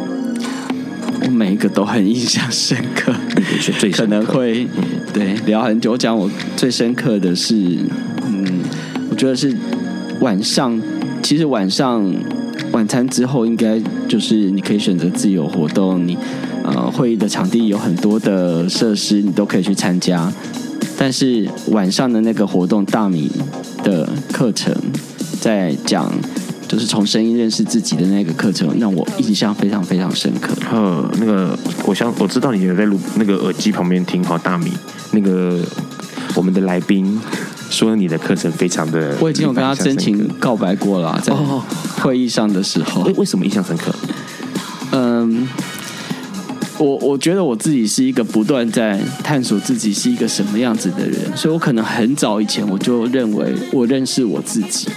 [1.23, 3.11] 我每一个都很印象深刻，
[3.93, 4.67] 可能会
[5.13, 5.93] 对聊很久。
[5.93, 7.55] 我讲我最深刻的是，
[8.27, 8.59] 嗯，
[9.09, 9.55] 我觉得是
[10.19, 10.79] 晚上，
[11.23, 12.05] 其实晚上
[12.75, 16.17] 晚餐之后，应该就是你可以选择自由活动，你
[16.61, 20.29] 呃会议的场地有很多的设施，你都可以去参加。
[20.97, 23.31] 但是晚上的那个活动，大米
[23.81, 24.75] 的课程
[25.39, 26.11] 在讲。
[26.67, 30.51] 就是从声音认识自己的那个课程，让我印象非常非常深刻。
[30.71, 34.71] 呃，那个，我想我知道你有在录那个耳机旁边听好大米，
[35.11, 35.61] 那个
[36.35, 37.21] 我们的来宾
[37.75, 41.33] 说你的课程非常的，我已经有跟他真情告白过了，在
[42.01, 43.01] 会议上的时候。
[43.03, 43.93] 为为什么印象深刻？
[44.93, 45.45] 嗯，
[46.77, 54.87] 我我觉得我自己是一个不断在探索自己是一个什么样子的人，所以我可能很早以前我就认为我认识我自己。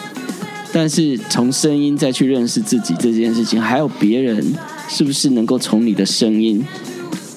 [0.72, 4.54] 但是从声音再去认识自己这件事情，还有别人
[4.88, 6.64] 是不是能够从你的声音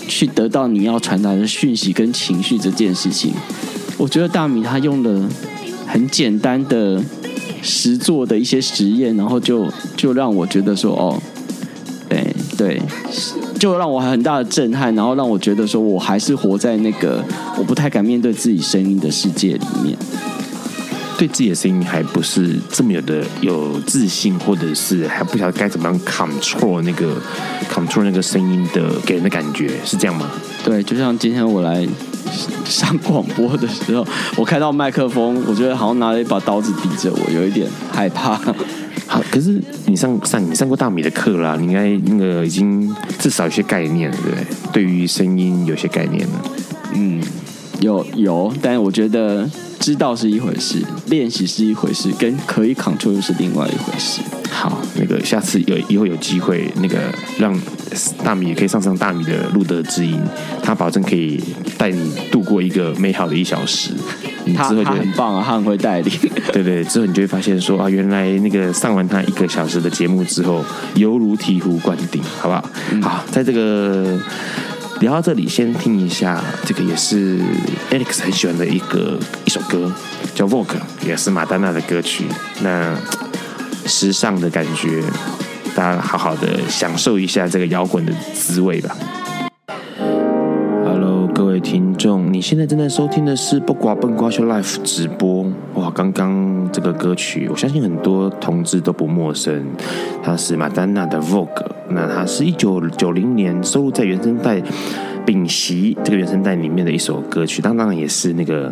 [0.08, 3.34] 去得到你要传达的讯息跟情绪这件事情，
[4.02, 5.30] 我觉得大米他用了
[5.86, 7.00] 很简单的
[7.62, 11.22] 实做的一些实验，然后就就让我觉得说哦，
[12.10, 12.82] 对对，
[13.60, 17.24] 就让我很大的震撼，然后让我觉得说我还是活在那个
[17.56, 19.96] 我不太敢面对自己声音的世界里面。
[21.20, 27.14] 对自己的声音还不是这么有的有自信，或者是还不晓得该怎么样 control 那个
[27.72, 30.32] control 那个声音的给人的感觉，是这样吗？
[30.66, 31.88] 对，就像今天我来
[32.65, 38.39] 上广播的时候，我开到麦克风，我觉得好像拿了一把刀子抵着我，有一点害怕。
[39.08, 44.46] 好，可是你上上你上过大米的课啦，你应该那个已经至少有些概念了，对不对？
[44.72, 46.41] 对于声音有些概念了。
[46.94, 47.22] 嗯，
[47.80, 49.50] 有有，但我觉得。
[49.82, 54.22] 知道是一回事，练习是一回事，跟可以 control 又是另外一回事。
[54.52, 57.00] 好，那个下次有以后有机会，那个
[57.39, 57.52] 让
[58.23, 60.19] 大米也可以上上大米的路德之音，
[60.63, 61.43] 他保证可以
[61.77, 63.91] 带你度过一个美好的一小时。
[64.45, 66.12] 你之后就他很棒啊，他很会带领。
[66.51, 70.63] 对对，之后你就会发现说啊，原来那个上完他一个小时的节目之后，
[70.95, 72.69] 犹如醍醐灌顶，好不好？
[72.91, 74.19] 嗯、好，在这个。
[74.99, 77.39] 聊到这里，先听一下，这个也是
[77.89, 79.91] Alex 很喜欢的一个一首歌，
[80.36, 80.65] 叫《Vogue》，
[81.08, 82.25] 也是马丹娜的歌曲。
[82.62, 82.95] 那
[83.88, 85.01] 时尚的感觉，
[85.82, 88.96] 大家好好的享受一下这个摇滚的滋味吧。
[90.86, 95.44] Hello，各位听众，你现在正在收听的是《不瓜笨瓜秀 Life》直播。
[95.74, 99.65] 哇，刚刚这个歌曲，我相信很多同志都不陌生，
[100.22, 101.48] 它是马丹娜的《Vogue》。
[101.89, 104.62] 那它是一九九零年收录在原声带
[105.25, 108.71] 《屏息》这个原声带里面的一首歌曲，当然也是那个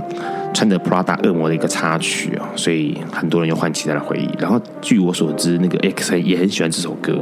[0.54, 4.30] 穿着 Prada 恶魔的一个插曲哦，所以很多人又唤起他的回忆。
[4.40, 7.18] 然后据我所知，那个 X 也很喜欢这首歌，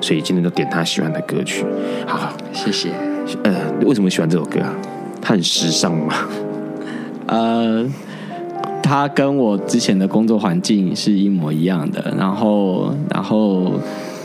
[0.00, 1.64] 所以今天就点他喜欢的歌曲。
[2.06, 2.90] 好，好，谢谢。
[3.44, 4.74] 呃，为什么喜欢这首歌啊？
[5.20, 6.14] 它很时尚吗？
[7.26, 7.86] 呃，
[8.82, 12.14] 它跟我之前的工作环境是一模一样的。
[12.18, 13.72] 然后，然后。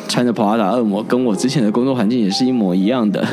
[0.07, 3.25] 穿着 Prada 恶魔，跟我之前的工作环境也是一模一样的。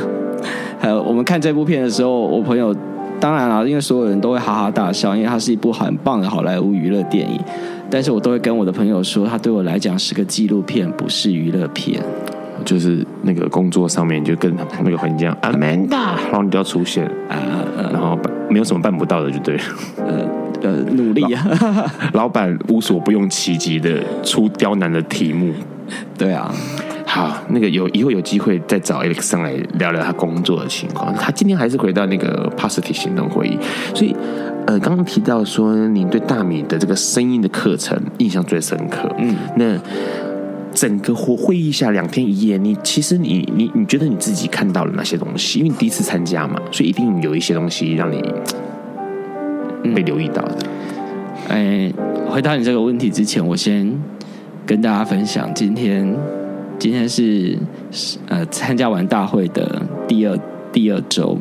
[0.79, 2.75] 还 有，我们看这部片的时候，我朋友
[3.21, 7.41] 当然了，因为所有人都会哈哈大笑，因为它是一部很棒的好莱坞娱乐电影。
[7.91, 12.03] 但是我都会跟我的朋友说，它对我来讲是个纪录片，不是娱乐片。
[12.65, 17.37] 就是那个工作上面就跟那个环境一样，Amanda，然后你就要出现啊，
[17.93, 18.17] 然后
[18.49, 19.63] 没有什么办不到的，就对了。
[20.07, 20.21] 呃
[20.63, 21.45] 呃，努力啊，
[22.15, 25.53] 老板无所不用其极的出刁难的题目。
[26.17, 26.55] 对啊，
[27.15, 31.13] 好，那个有以后有机会再找 Alex 上来聊聊他工作的情况。
[31.13, 33.59] 他今天还是回到那个 Positive 行动会议，
[33.95, 34.17] 所以
[34.67, 39.15] 呃，刚刚提到说你对大米的这个声音的课程印象最深刻。
[39.19, 39.79] 嗯，那
[40.73, 45.59] 整个会会议下两天一夜，你其实你你你觉得你自己看到了哪些东西？
[45.59, 48.23] 因为你第一次参加嘛，所以一定有一些东西让你
[49.95, 50.57] 被留意到的。
[51.51, 51.93] 哎，
[52.31, 53.95] 回答你这个问题之前，我先。
[54.65, 56.17] 跟大家分享，今天
[56.83, 57.57] 今天是
[58.27, 60.37] 呃参加完大会的第二
[60.73, 61.39] 第二周，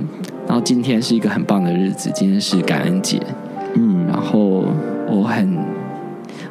[0.47, 3.19] 然后今天是一个很棒的日子，今天是感恩节，
[3.73, 4.63] 嗯，然后
[5.09, 5.57] 我很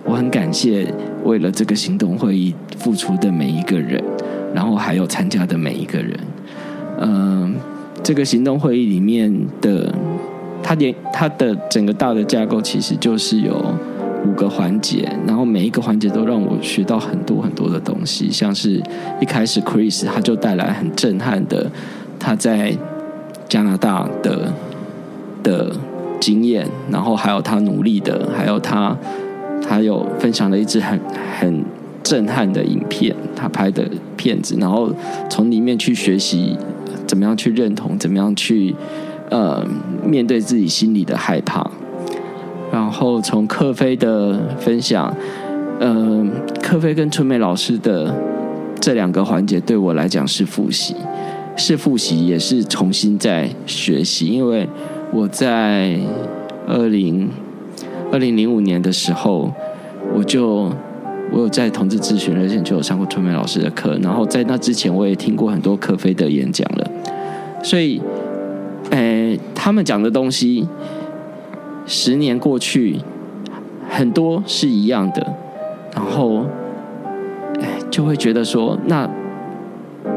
[0.04, 0.92] 我很感谢
[1.22, 4.02] 为了这个行动会议付出的每一个人，
[4.52, 6.18] 然后还有参加的每一个人，
[6.98, 7.50] 嗯、呃，
[8.02, 9.94] 这个行动会议里面的，
[10.64, 13.72] 它连它的整个大的架构其实就是有。
[14.26, 18.30] 五个环节，然后每一个环节都让我学到很多很多的东西。
[18.30, 18.82] 像是
[19.20, 21.70] 一开始 Chris 他就带来很震撼的
[22.18, 22.76] 他在
[23.48, 24.52] 加拿大的
[25.42, 25.72] 的
[26.20, 28.96] 经验，然后还有他努力的，还有他
[29.66, 31.00] 他有分享了一支很
[31.38, 31.64] 很
[32.02, 34.92] 震撼的影片，他拍的片子，然后
[35.28, 36.56] 从里面去学习
[37.06, 38.74] 怎么样去认同，怎么样去
[39.30, 39.66] 呃
[40.04, 41.70] 面对自己心里的害怕。
[42.72, 45.12] 然后从克菲的分享，
[45.80, 48.14] 嗯、呃，克菲跟春梅老师的
[48.80, 50.94] 这两个环节对我来讲是复习，
[51.56, 54.26] 是复习，也是重新再学习。
[54.26, 54.68] 因为
[55.12, 55.98] 我在
[56.68, 57.28] 二零
[58.12, 59.52] 二零零五年的时候，
[60.14, 60.70] 我就
[61.32, 66.90] 我有在同志咨询热线就有上过春梅老师的课，然后在那之前我也听过很多克菲的演讲了，
[67.64, 68.00] 所以，
[68.90, 70.68] 诶，他们讲的东西。
[71.90, 73.00] 十年过去，
[73.88, 75.26] 很多是一样的，
[75.92, 76.46] 然后，
[77.60, 79.10] 哎，就会觉得说，那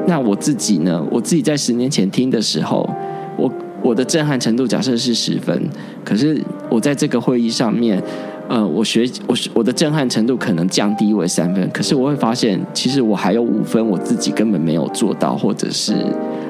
[0.06, 1.04] 那我自己呢？
[1.10, 2.88] 我自己在十年前听的时候，
[3.36, 3.52] 我
[3.82, 5.68] 我的震撼程度假设是十分，
[6.06, 8.00] 可是我在这个会议上面，
[8.48, 15.96] 呃，我学我我的震撼程度可能降低为三分，可是我会发现，其实我还有五分，我自己根本没有做到，或者是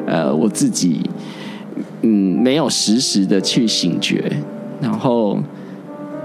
[0.06, 1.10] 呃，我自己
[2.02, 4.30] 嗯没有实时的去醒觉。
[4.84, 5.40] 然后，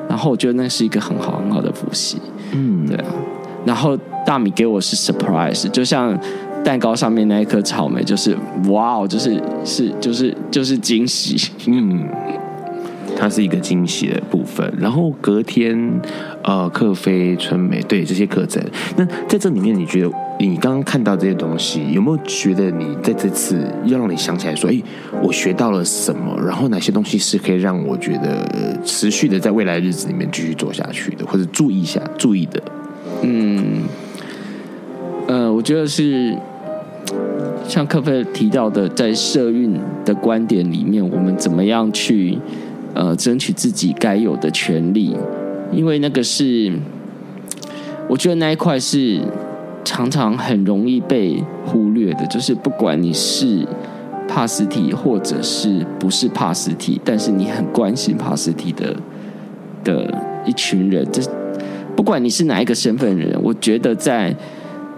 [0.08, 2.18] 然后我觉得那是一个很好很好的复习，
[2.52, 3.04] 嗯，对啊。
[3.64, 3.96] 然后
[4.26, 6.18] 大米给我是 surprise，就像
[6.64, 8.36] 蛋糕上面那一颗草莓，就是
[8.68, 12.08] 哇哦，就是是就是就是惊喜，嗯，
[13.16, 14.72] 它是一个惊喜的部分。
[14.78, 16.00] 然后隔天，
[16.42, 18.62] 呃，克菲春梅对这些课程，
[18.96, 20.10] 那在这里面，你觉得？
[20.40, 24.80] 你刚刚看到这些东西，有没有觉得你在这次要让你想起来说，哎，
[25.20, 26.40] 我学到了什么？
[26.40, 32.62] 然后哪些东西是可以让我觉得持续的在未来日子里面继续做下去的，或者注意一下、注意的？
[33.22, 33.82] 嗯，
[35.26, 36.36] 呃，我觉得是
[37.66, 42.38] 像克菲提到的，在社运的观点里面，我们怎么样去
[42.94, 45.16] 呃争取自己该有的权利？
[45.72, 46.72] 因为那个是，
[48.08, 49.20] 我觉得那一块是。
[49.88, 53.66] 常常很容易被忽略的，就是不管你是
[54.28, 58.94] 帕斯提或者是不是帕斯提，但是你很关心帕斯提的
[59.82, 60.14] 的
[60.44, 61.22] 一群人，这
[61.96, 64.36] 不管你是哪一个身份的人，我觉得在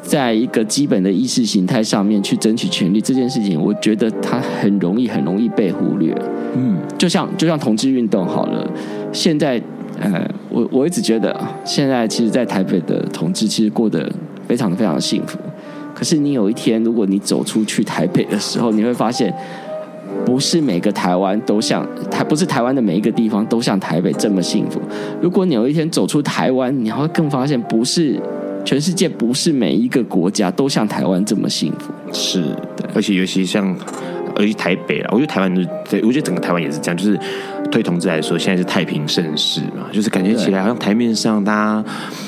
[0.02, 6.12] 在一个基本的意识形态上面去争取权利这件事情，我觉得它很容易很容易被忽略。
[6.56, 8.68] 嗯，就像就像同志运动好了，
[9.12, 9.62] 现在
[10.00, 14.12] 呃，我我一直觉得现在其实，在台北的同志其实过得。
[14.50, 15.38] 非常非常幸福，
[15.94, 19.32] 可是你有一天，如果你走出去台北的时候，你会发现，
[20.26, 24.80] 不是每个台湾都像台，不是台湾的每一个地方都像台北这么幸福。
[25.22, 28.20] 如果你有一天走出台湾，你会更发现，不是
[28.64, 31.92] 全世界，不是每一个国家都像台湾这么幸福。
[32.12, 32.42] 是
[32.76, 33.72] 的，而且尤其像，
[34.40, 35.54] 尤其台北啊，我觉得台湾
[35.88, 37.18] 对，我觉得整个台湾也是这样，就是。
[37.70, 41.84] 对同志来说，现在是太平盛世嘛，就是感觉起来好像台面上大家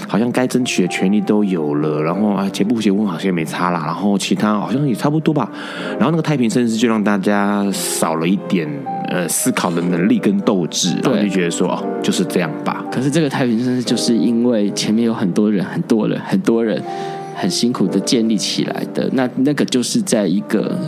[0.06, 5.50] 好像该争取的权利都有了，然后啊结不结婚好像也没差啦，然后其他好像也差不多吧，
[5.98, 8.68] 然后那个太平盛世就让大家少了一点
[9.08, 12.84] 呃思考的能力跟斗志，然后就觉得说哦就是这样吧。
[12.92, 16.80] 可是这个太平盛世就是因为前面有很多人、很多人、很多人
[17.34, 20.78] 很辛苦的建立起来的，那那个就是在一个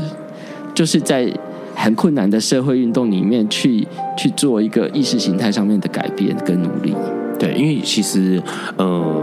[0.74, 1.32] 就是在。
[1.76, 3.84] 很困难的社会运动里面去
[4.16, 6.94] 去做一个意识形态上面的改变跟努力。
[7.36, 8.40] 对，因为其实
[8.76, 9.22] 呃，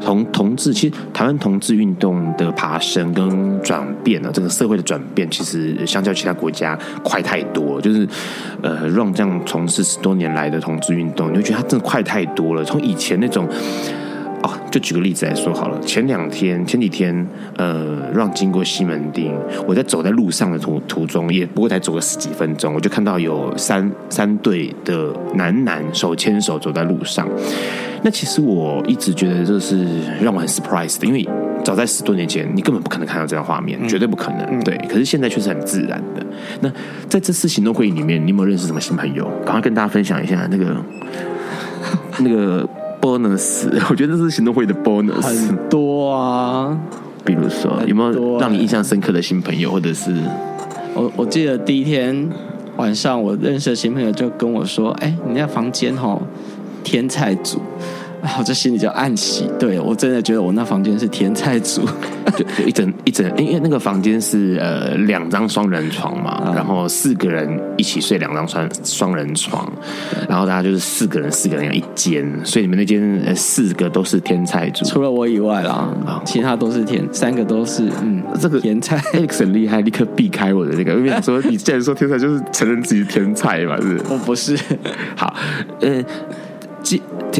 [0.00, 7.80] 同同志其实台湾同志运动的爬升跟转变呢，这个社会的转变其实相较其他国家快太多。
[7.80, 8.06] 就是
[8.60, 12.64] 呃，让这样从事十多年来的同志运动，你会觉得它真的快太多了。
[12.64, 13.48] 从以前那种。
[14.42, 15.80] 哦，就举个例子来说好了。
[15.82, 17.26] 前两天、前几天，
[17.56, 19.32] 呃，让经过西门町，
[19.66, 27.28] 我在走在路上的途途中，也不过才走个十几分钟，我就看到有三三对的男男手牵手走在路上。
[28.02, 29.86] 那其实我一直觉得这是
[30.20, 31.24] 让我很 surprise 的，因为
[31.64, 34.60] 早在十多年前，你根本不可能看到这样画面，绝对不可能。
[34.64, 36.26] 对，可是现在却是很自然的。
[36.60, 36.68] 那
[37.08, 39.24] 在这次行动会议里面，你有没有认识什么新朋友？
[39.44, 40.76] 赶快跟大家分享一下那个
[42.18, 42.68] 那个。
[43.02, 46.78] Bonus， 我觉得这是行动会的 bonus 很多啊。
[47.24, 50.10] 比如说，有没有让你印象深刻的新朋友，或者是？
[50.94, 52.28] 我我记得第一天
[52.76, 56.20] 晚上，我认识的新朋友就跟我说：“哎，你那房间哦，
[56.82, 57.34] 天菜
[58.22, 61.82] 组。”我这心里就暗喜，对，我真的觉得我那房间是天菜组，
[62.36, 69.70] 就 就一整一整，因为那个房间是呃两张双人床嘛，嗯、然后四个人一起睡两张双双人床，
[70.28, 84.00] 然后大家就是四个人四个人一间，所以你们那间呃四个都是天菜组，除了我以外啦，啊，其他都是天，三个都是嗯，这个天菜，Alex 很厉害，立刻避开我的这个，因为想说你既然说天菜，就是承认自己是天菜嘛，是？
[84.08, 84.56] 我 不是，
[85.16, 85.34] 好，
[85.80, 86.04] 呃。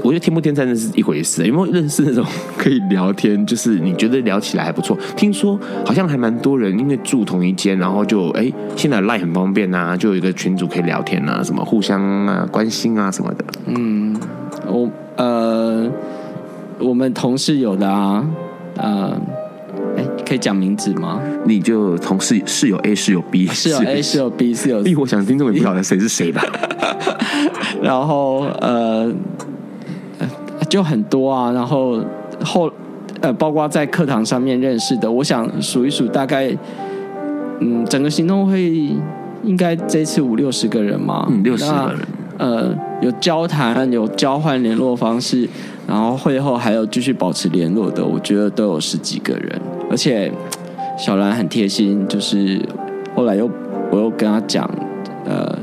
[0.03, 1.45] 我觉得天不天真的是一回事。
[1.47, 2.24] 有没有认识那种
[2.57, 4.97] 可以聊天，就是你觉得聊起来还不错？
[5.16, 13.45] 听说好像还蛮多人，因为住同一间，然后就哎，现在 LINE 很方便啊，就有一个群组可以聊天啊，什么互相啊关心啊什么的。
[13.66, 14.16] 嗯，
[14.66, 15.90] 我呃，
[16.78, 18.24] 我们同事有的啊，
[18.76, 19.41] 呃，哎，
[20.33, 21.20] 可以讲名字吗？
[21.45, 26.43] 你就同事室友 A 室友 B，室友 A 室友 B 室友，因为我想听众也不晓得谁是谁吧。
[27.83, 29.12] 然后呃。
[30.70, 32.03] 就很多啊，然后
[32.43, 32.72] 后
[33.20, 36.51] 呃，包括在课堂上面认识的，我想数一数，大概
[37.61, 38.72] 嗯，整个行动会
[39.43, 41.99] 应该这次五六十个人嘛，嗯，六十个人，
[42.39, 45.47] 呃，有交谈，有交换联络方式，
[45.87, 49.61] 然后会后还有继续保持联络的，我觉得都有十几个人，
[49.91, 50.33] 而且
[50.97, 52.61] 小兰很贴心，就是
[53.14, 53.51] 后来又
[53.91, 54.68] 我又跟她讲，
[55.24, 55.59] 呃。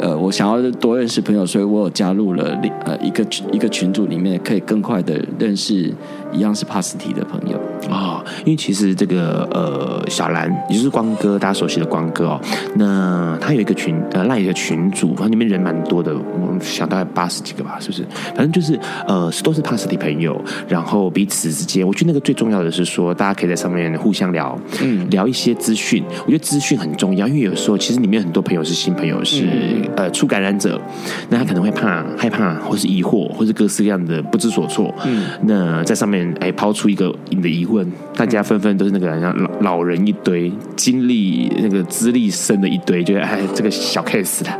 [0.00, 5.90] 呃，我想要多认识朋友，所以我有加入了呃一个一个群组里面，可以更快的认识
[6.30, 7.58] 一样是帕斯提的朋友
[7.90, 8.24] 啊、哦。
[8.44, 12.40] 因为其实这个呃小兰也就是光哥，大家熟悉的光哥哦，
[12.76, 18.04] 那他有一个群呃那一个群组，然后里面人蛮多的，我想大概八十几个吧，是不是？
[18.34, 26.04] 反正就是呃都是帕斯提朋友，然后彼此之间，我觉得那个最重要的是说，大家可以在上面互相聊，嗯，聊一些资讯。
[26.24, 29.44] 我觉得资讯很重要，因为有时候其实里面很多朋友是新朋友，是。
[29.44, 30.80] 嗯呃，初感染者，
[31.28, 34.92] 那他可能会怕、害怕，或是疑惑，或是各式各样的不知所措。
[35.04, 44.50] 嗯，那在上面哎，抛出一个你的疑问，大家纷纷都是那个像老老人一堆，经历那个资历深的一堆，觉得哎，这个小 case 的，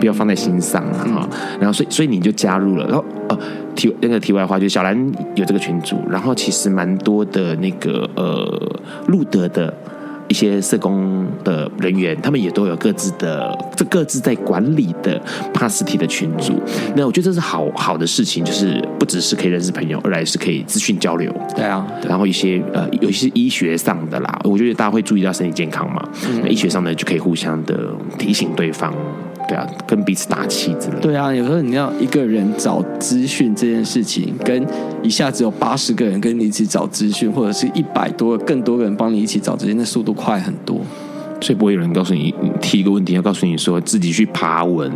[0.00, 1.04] 不要放在心上啊。
[1.06, 1.28] 嗯、
[1.60, 2.86] 然后，所以，所以你就加入了。
[2.86, 3.38] 然后，哦，
[3.76, 9.72] 题那个题外话，就是小兰有这个群组，然后其实蛮多的那个呃，路德的。
[10.34, 15.16] 一些社工的人员，他们也都有各自的这各自在管理的
[15.52, 16.60] 帕斯提的群组。
[16.96, 21.32] 那我觉得这是好好的事情，就是不只是可以认识朋友，二来是可以资讯交流。
[21.54, 26.02] 对啊，然后一些呃，有一些医学上的啦，我觉得大家会注意到身体健康嘛。
[26.26, 27.78] 嗯、那医学上呢就可以互相的
[28.18, 28.92] 提醒对方。
[29.48, 31.00] 对啊，跟彼此打气之类的。
[31.00, 34.66] 对啊，有时候你要一个人找资讯这件事情，跟
[35.02, 40.80] 一下子有八十个人跟你一起找资讯，或者是一百多个更多个人帮你一起找资讯，那速度快很多。
[41.40, 44.90] 所以不会有人告诉你，提一个问题，要告诉你说自己去爬文。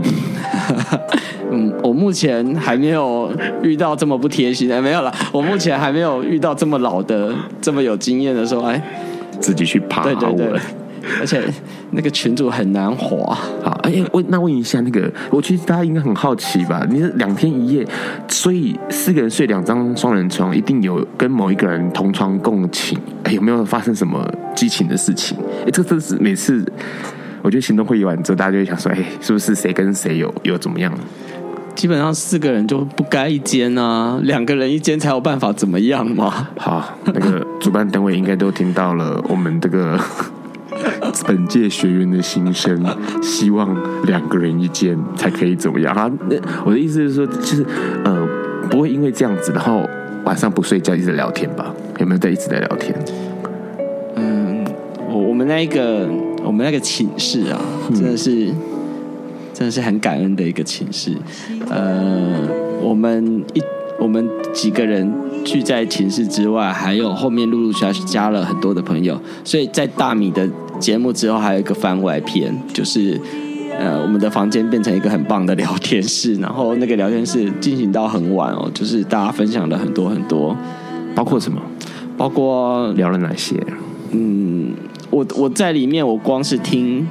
[1.51, 3.31] 嗯，我目前还没有
[3.63, 5.13] 遇到这么不贴心的，没有了。
[5.31, 8.83] 我目前还没有遇到这么老的、这么有经验的说，哎，
[9.41, 10.17] 自己去爬文。
[10.17, 10.61] 对对对
[11.21, 11.43] 而且
[11.91, 13.35] 那个群主很难滑。
[13.63, 16.87] 好，哎，问那问一下，那个我其实大家应该很好奇吧？
[16.91, 17.87] 你是两天一夜，
[18.29, 22.99] 所以四个人睡两张双人床，一定有跟某一个人同床共寝。
[23.25, 25.37] 哎，有没有发生什么激情的事情？
[25.65, 26.65] 哎，这真是每次
[27.43, 30.93] 我觉得行动会议完之后，大家就会想说，哎，是不是谁跟谁有有怎么样？
[31.75, 36.49] 基本上四个人就不该一间啊，两个人一间才有办法怎么样嘛？
[36.57, 39.99] 好，那个主办单位应该都听到了我们这个。
[41.27, 42.83] 本届学员的心声，
[43.23, 45.95] 希望两个人一间才可以怎么样？
[45.95, 47.65] 啊，那我的意思是说，就是
[48.05, 48.27] 呃，
[48.71, 49.83] 不会因为这样子，然后
[50.25, 51.75] 晚上不睡觉一直聊天吧？
[51.99, 52.95] 有没有在一直在聊天？
[54.17, 54.65] 嗯，
[55.09, 56.09] 我我们那一个
[56.45, 57.61] 我们那个寝室啊，
[57.95, 58.57] 真的是、嗯、
[59.53, 61.13] 真的是很感恩的一个寝室。
[61.69, 62.49] 呃，
[62.81, 63.63] 我们一
[63.99, 65.13] 我们几个人
[65.45, 70.49] 聚在寝室之外，还有后面陆陆续续加了很多的朋友，所以在大米的。
[70.79, 73.21] 节目之后还有一个番外篇，就是
[73.79, 80.57] 呃，我们的房间变成一个很棒的聊天室，然后那个聊天室进行到很晚哦，就是大家分享了很多很多，
[81.15, 81.61] 包括什么？
[82.17, 83.55] 包括聊了哪些？
[84.11, 84.75] 嗯，
[85.11, 87.07] 我我在里面，我光是听，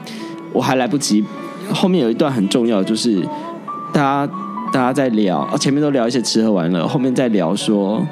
[0.51, 1.24] 我还来不及。
[1.72, 3.22] 后面有一段很重要，就是
[3.93, 4.34] 大家
[4.74, 8.05] 大家在聊，前面都聊一些吃喝玩乐，后面在聊说，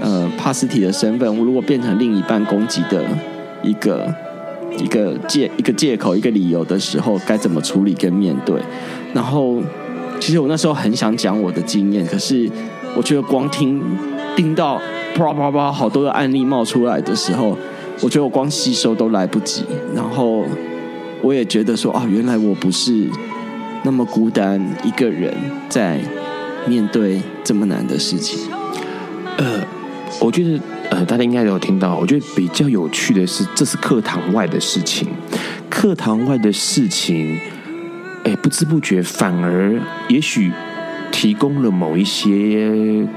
[0.00, 3.04] 呃，帕斯提的身份，我如果变成另一半攻击的
[3.62, 4.14] 一个。
[4.78, 8.60] 一个借一个借口一个理由的时候，该怎么处理跟面对？
[9.12, 9.62] 然后，
[10.20, 12.50] 其实我那时候很想讲我的经验，可是
[12.96, 13.82] 我觉得光听
[14.36, 14.80] 听到
[15.14, 17.56] 啪啪啪好多的案例冒出来的时候，
[18.00, 19.64] 我觉得我光吸收都来不及。
[19.94, 20.44] 然后，
[21.22, 23.08] 我也觉得说啊，原来我不是
[23.84, 25.32] 那么孤单一个人
[25.68, 26.00] 在
[26.66, 28.40] 面对这么难的事情。
[29.36, 29.60] 呃，
[30.20, 30.60] 我觉得。
[31.02, 31.96] 大家应该都有听到。
[31.96, 35.08] 我觉得比较有趣的是，这是课堂外的事情。
[35.70, 37.38] 课堂外的事情，
[38.24, 40.52] 哎，不知不觉反而也许
[41.10, 42.70] 提供了某一些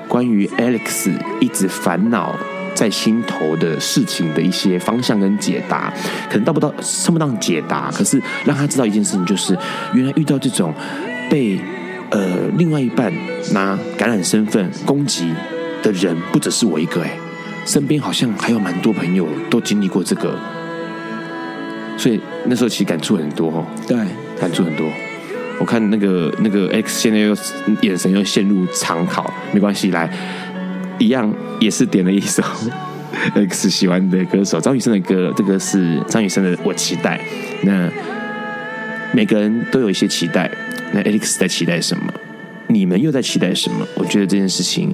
[0.07, 2.35] 关于 Alex 一直烦恼
[2.73, 5.93] 在心头的事情的一些方向跟解答。
[6.29, 9.57] 可能到不到，称不上解答，可是让他知道一件事情，就是
[9.93, 10.73] 原来遇到这种
[11.29, 11.59] 被
[12.09, 13.13] 呃，另外一半
[13.51, 15.33] 拿感染身份攻击
[15.83, 17.17] 的人不只是我一个哎，
[17.67, 20.39] 身边好像还有蛮多朋友都经历过这个，
[21.97, 23.67] 所以那时候其实感触很多哦。
[23.85, 23.97] 对，
[24.39, 24.89] 感触很多。
[25.59, 27.35] 我看那个那个 X 现在又
[27.81, 30.09] 眼神又陷入长考，没关系，来，
[30.97, 32.41] 一样也是点了一首
[33.35, 37.17] X 喜欢的歌手张雨生的歌，这个是张雨生的《我期待》。
[37.63, 37.91] 那
[39.11, 40.49] 每个人都有一些期待，
[40.93, 42.13] 那 Alex 在期待什么？
[42.67, 43.85] 你们又在期待什么？
[43.95, 44.93] 我觉得这件事情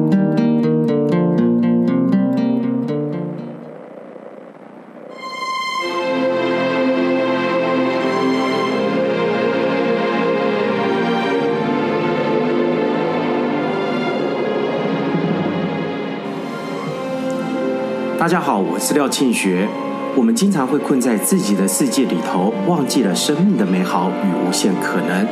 [18.21, 19.67] 大家好，我是廖庆学。
[20.15, 25.27] 我们经常会困在自己的世界里头，忘记了生命的美好与无限可能。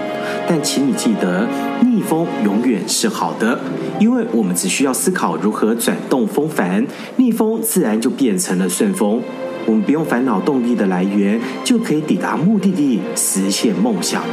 [0.47, 1.47] 但请你记得，
[1.81, 3.59] 逆风永远是好的，
[3.99, 6.83] 因为我们只需要思考如何转动风帆，
[7.17, 9.21] 逆风自然就变成了顺风。
[9.67, 14.23] 我们不用烦恼动力的来源，就可以抵达目的地，实现梦想。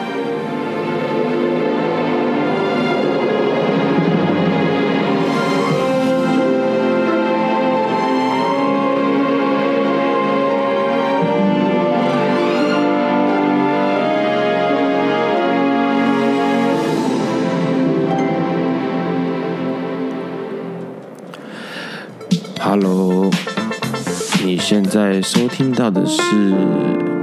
[25.13, 26.21] 在收听到的是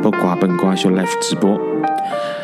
[0.02, 1.60] 不瓜笨瓜秀 Live 直播。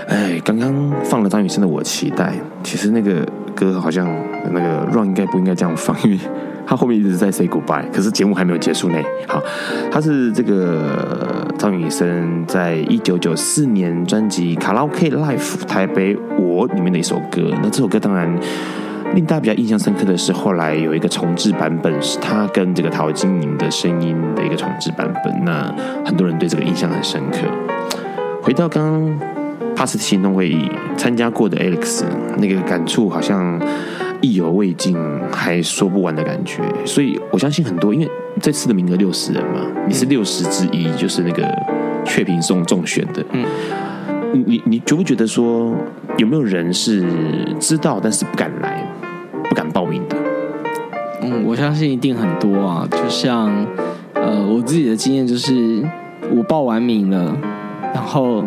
[0.10, 2.26] 哎，刚刚放了张雨生的《我期待》，
[2.62, 3.26] 其实那个
[3.56, 4.06] 歌好像
[4.52, 6.20] 那个 run 应该不应该这样放，因为
[6.68, 8.98] 他后面一直在 say goodbye，可是节目还没有结束呢。
[9.30, 9.42] 好，
[9.90, 17.50] 他是这个张雨生在一九九四年专辑《卡拉 OK Live 台北我》里面的一首歌。
[17.64, 18.38] 那这首歌当然。
[19.16, 25.44] 令大家比较印象深刻的是，后来有一个重置版本，是他跟这个陶晶莹的声音的一个重置版本。
[25.44, 25.74] 那
[26.06, 27.40] 很多人对这个印象很深刻。
[28.42, 29.20] 回到刚刚
[29.76, 32.04] 帕斯蒂行动会议参加过的 Alex，
[32.38, 33.60] 那个感触好像
[34.22, 34.96] 意犹未尽，
[35.32, 36.62] 还说不完的感觉。
[36.86, 41.44] 所以我相信很多，因为这次的名额六十人嘛，你是六十之一，就是那个
[42.06, 43.26] 雀屏送中选的。
[43.32, 43.44] 嗯，
[44.34, 45.76] 你你你觉不觉得说，
[46.18, 47.04] 有没有人是
[47.60, 48.86] 知道但是不敢来？
[49.50, 50.16] 不敢报名的，
[51.24, 52.88] 嗯，我相信一定很多啊。
[52.92, 53.52] 就像，
[54.14, 55.84] 呃，我自己的经验就是，
[56.36, 57.36] 我报完名了，
[57.94, 58.44] 然后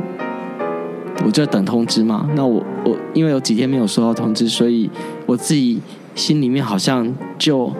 [1.24, 2.28] 我就等通知嘛。
[2.36, 4.88] 那我我因为有几天没有收到通知，所以
[5.26, 5.80] 我自己
[6.14, 7.72] 心里面好像就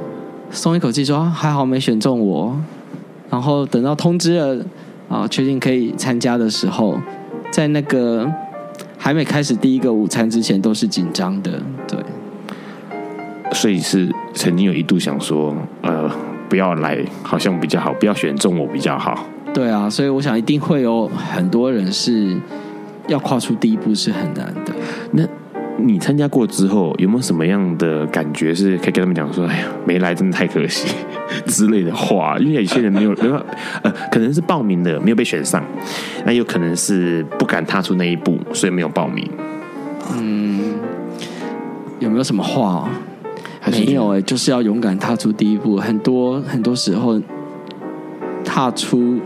[0.51, 2.57] 松一口气说，还好没选中我。
[3.31, 4.65] 然后等到通知了
[5.09, 6.99] 啊，确定可以参加的时候，
[7.53, 8.29] 在那个
[8.99, 11.53] 还没开始第一个午餐之前，都是紧张的，
[11.87, 11.99] 对。
[13.53, 16.11] 所以是曾经有一度想说，呃，
[16.49, 19.27] 不要来，好像比较好，不要选中我比较好。
[19.55, 22.37] 对啊，所以我想一定会有很多人是
[23.09, 24.73] 要跨出第一步是很难的。
[25.13, 25.23] 那
[25.79, 30.89] 你参加过之后，有没有什么样的感觉是可以跟他们讲说，哎呀，没来真的太可惜
[31.47, 32.39] 之类的话？
[32.39, 33.35] 因为有些人没有， 没有，
[33.83, 35.63] 呃，可能是报名的没有被选上，
[36.25, 39.29] 那有可能是不敢踏出那一步，所以没有报名。
[40.17, 40.75] 嗯，
[41.99, 42.89] 有没有什么话？
[43.73, 45.79] 没有哎、欸，就是要勇敢踏出第一步。
[45.79, 47.21] 很多很多时候，
[48.45, 49.19] 踏出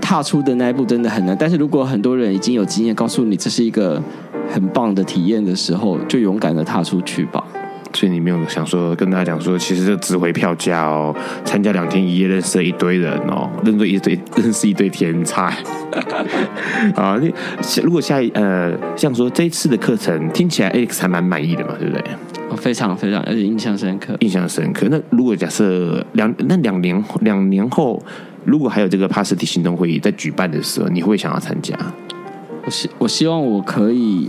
[0.00, 1.36] 踏出的那一步真的很难。
[1.38, 4.02] 但是如果很多人已经有经验，告诉你这是一个
[4.50, 7.44] 很棒的体验的时候，就勇敢的踏出去吧。
[7.92, 11.14] 所以你没有想说跟大家讲说，其实这值回票价哦，
[11.44, 15.44] 参加两天一夜认识了一堆人哦，认识一堆认识一堆天才
[16.94, 17.18] 啊！
[17.20, 17.32] 你
[17.82, 22.02] 如果下一呃，像说这一次的课程听起来 Alex 还蛮满意的嘛，对不对？
[22.50, 24.16] 哦非常非常，而且印象深刻。
[24.20, 24.86] 印象深刻。
[24.90, 28.02] 那如果假设两那两年两年后，
[28.44, 31.76] 如果还有这个帕斯蒂行动会议在举办的时候，你会想要参加？
[32.64, 34.28] 我希我希望我可以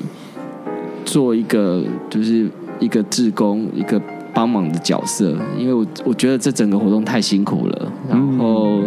[1.06, 2.50] 做一个，就是
[2.80, 4.02] 一个志工，一个
[4.34, 7.92] 帮忙的角色，因为我我觉得这整个活动太辛苦了。
[8.10, 8.82] 然后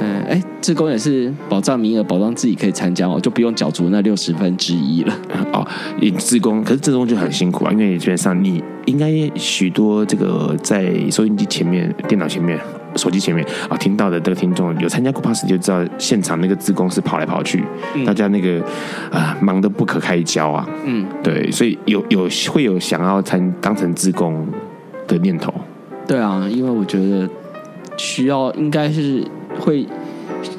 [0.00, 5.12] 嗯，哎，志工也是保障名额，保障自己可以参加，哦就不用缴足那六十分之一了。
[5.52, 5.66] 哦，
[6.00, 12.56] 你志工，可是志工就很辛苦啊，因为基本上你应该许多这个在收音机前面、电脑前面、
[12.96, 17.64] 手机前面啊听到的这个听众，有参加过 Pass 就知道，现场那个自工是跑来跑去，
[17.94, 18.62] 嗯、大家那个
[19.10, 20.68] 啊忙得不可开交啊。
[20.84, 24.46] 嗯，对，所以有有会有想要参当成自工
[25.06, 25.52] 的念头。
[26.06, 27.28] 对啊，因为我觉得
[27.96, 29.24] 需要应该是。
[29.58, 29.84] 会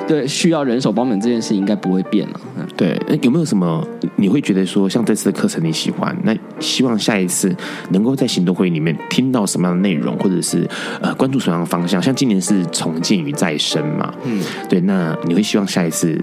[0.07, 2.39] 对需要人手帮忙这件事应该不会变了。
[2.75, 6.15] 对，那有没有什么你会觉得说，像这次的课程你喜欢？
[6.23, 7.55] 那希望下一次
[7.91, 10.67] 能够在行动会议里面听到什么样的内容，或者是
[11.01, 12.01] 呃关注什么样的方向？
[12.01, 16.19] 像今年是重建与再生嘛，嗯，对，那你会希望下一次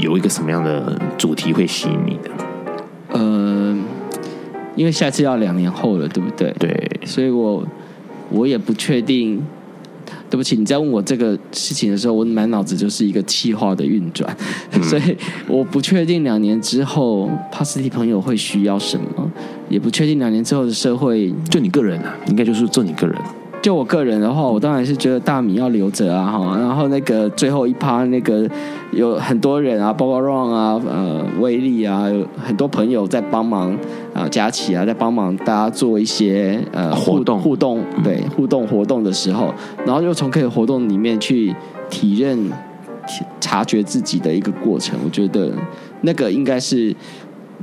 [0.00, 2.30] 有一个什么样的主题会吸引你的？
[3.12, 3.76] 呃，
[4.74, 6.52] 因为下一次要两年后了，对不对？
[6.58, 7.64] 对，所以我
[8.30, 9.40] 我也不确定。
[10.30, 14.36] 对不起，你在问我这个事情的时候，我满脑子就是一个气化的运转，
[14.72, 15.16] 嗯、所以
[15.48, 19.30] 我不确定两年之后帕斯蒂朋友会需要什么，
[19.68, 21.34] 也不确定两年之后的社会。
[21.50, 23.16] 就你个人啊，应该就是做你个人。
[23.62, 28.48] 就我个人的话，我当然是觉得大米要留着啊，哈，然后那个最后一趴那个
[28.92, 33.76] 有很多人啊，包括 Ron 啊，呃，威力啊，有很多朋友在帮忙
[34.14, 39.52] 啊，佳琪啊，在帮忙大家做一些呃互动互动，对互动活动的时候，
[39.84, 41.54] 然后又从这个活动里面去
[41.90, 42.50] 体认、
[43.40, 45.52] 察觉自己的一个过程，我觉得
[46.00, 46.96] 那个应该是。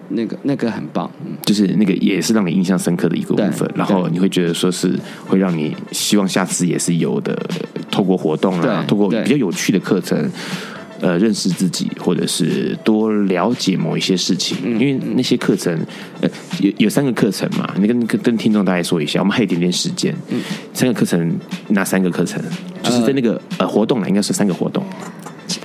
[0.10, 1.10] 那个那个很棒，
[1.46, 4.98] 就是那个也是让你印象深刻的一个部分，然后你会觉得说是
[5.28, 7.38] 会让你希望下次也是有的，
[7.92, 10.30] 透过活动啊，透过比较有趣的课程，
[11.02, 15.78] 呃，认识自己，或者是多了解某一些事情，因为那些课程，
[16.22, 16.30] 呃，
[16.62, 20.16] 有有三个课程嘛，你跟跟听众大概说一下，我们还有一点点时间，
[20.74, 21.38] 三个课程
[21.70, 22.42] 哪三个课程？
[22.82, 24.84] 就是在那个呃活动呢，应该是三个活动。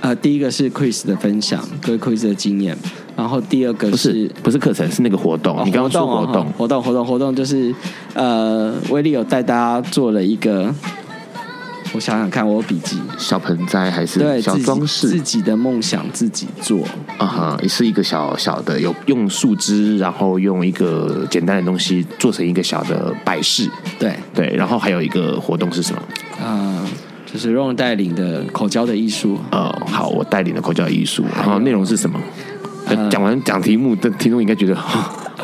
[0.01, 2.77] 呃，第一个是 Chris 的分享，对 Chris 的经验。
[3.17, 5.57] 然后第二个是不是不是课程，是那个活动。
[5.59, 7.75] 哦、你刚刚说活动，活动，活动，活动，就是
[8.15, 10.75] 呃，威力有带大家做了一个，
[11.93, 15.09] 我想想看，我有笔记，小盆栽还是小装饰？
[15.09, 16.81] 自己的梦想自己做。
[17.19, 23.71] 啊哈，也是一个小小的，有用树枝，然后用一个简单的东西做成一个小的摆饰。
[23.99, 26.03] 对对，然后还有一个活动是什么？
[26.43, 26.83] 呃
[27.33, 29.39] 就是 Ron 带领的口交的艺术。
[29.51, 31.25] 呃，好，我带领的口交艺术。
[31.35, 32.21] 然后内容是什么？
[32.97, 34.75] 呃、讲完讲题目的听众应该觉得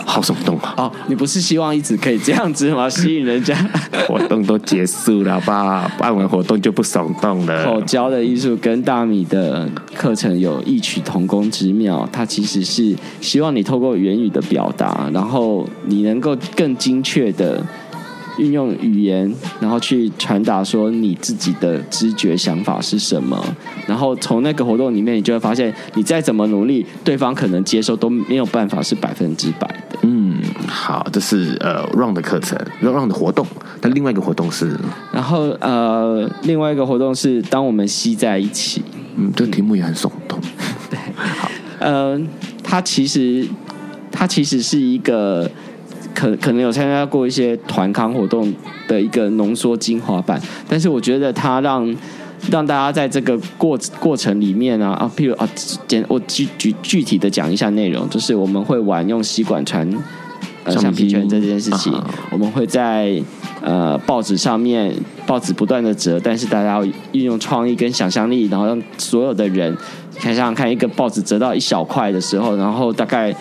[0.07, 0.75] 好耸动啊！
[0.77, 2.89] 哦，你不是希望一直可以这样子吗？
[2.89, 3.55] 吸引人家？
[4.09, 5.91] 活动都结束了吧？
[5.99, 7.65] 办完活动就不耸动了。
[7.65, 17.63] 口交的艺术跟大米的课程有异曲同工之妙，它其实是希望你透过言语的表达，然后你能够更精确的。
[18.39, 23.39] 运用语言，然后去传达说你自己的知觉想法是什么，
[23.87, 29.99] 然后从那个活动里面，你就会发现，你再怎么努力，对方可能接受都没有办法是百分之百的。
[30.03, 33.47] 嗯，好，这是呃 Ron 的课程，Ron 的活动。
[33.83, 34.77] 那另外一个活动是，
[35.13, 38.83] 然后呃，另外一个活动是当我们吸在一起。
[39.17, 40.41] 嗯，这个题目也很耸动。
[40.89, 42.21] 对， 好，呃，
[42.63, 43.47] 它其实
[44.13, 45.51] 它其实是一个。
[46.19, 48.53] 可可能有参加过一些团康活动
[48.89, 51.95] 的一个浓缩精华版，但是我觉得它让
[52.51, 55.49] 让大家在这个过过程里面啊啊，譬如啊，
[55.87, 59.89] 简我具具具体的讲一下内容，就是我们会玩用吸管传
[60.65, 63.23] 呃橡皮圈这件事情，啊、我们会在
[63.63, 64.93] 呃报纸上面
[65.25, 69.73] 报纸不断的折，但是大家要运用创意跟想象力，然后让所有的人
[70.19, 73.33] 想想看，一个报纸折到一小块的时候，然后大概。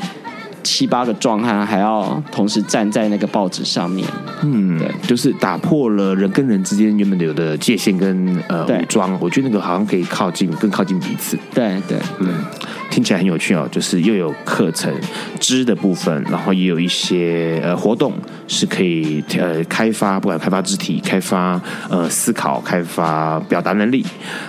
[0.68, 4.06] 七八个壮汉还要同时站在那个报纸上面，
[4.44, 11.38] 嗯，对，就是打破了人跟人之间原本有的界限跟呃武装，我觉得那个好像可以靠近，更靠近彼此。
[11.54, 12.28] 对对，嗯，
[12.98, 14.92] 听起来很有趣哦，就是又有课程
[15.40, 18.12] 知的部分，然后也有一些呃活动
[18.48, 24.04] 是可以呃开发，不管开发肢体、开发呃思考、开发表达能力，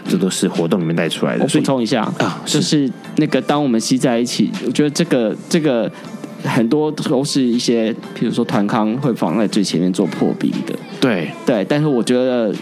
[0.09, 1.45] 这都是活动里面带出来的。
[1.45, 5.93] 我补充一下啊，就是那个当我们吸在一起，我觉得这个这个。
[6.45, 11.65] 很多都是一些，比如说团康会放在最前面做破冰的，对对。
[11.65, 12.55] 但是我觉得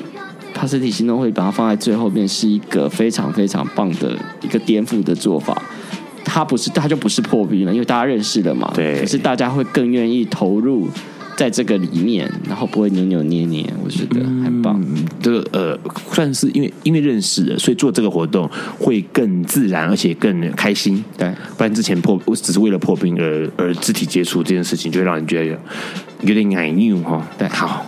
[0.57, 5.63] 帕斯蒂行动会把它放在最后面，是一个非常非常棒的一个颠覆的做法。
[6.25, 8.73] 它不是，它就不是破冰了，因为大家认识了嘛。
[8.75, 8.99] 对。
[8.99, 10.89] 可是大家会更愿意投入。
[11.37, 14.83] 在这个里面，然后不会扭扭捏捏，我觉得很棒。
[14.89, 15.79] 嗯、这个呃，
[16.11, 18.49] 算是因为因为认识了，所以做这个活动
[18.79, 21.05] 会更自然，而且更开心。
[21.19, 25.59] 对，不然之前破，我只是为了破冰而而肢体接触这件事情，就会让人觉得
[26.23, 27.23] 有点矮扭哈。
[27.37, 27.85] 对，好。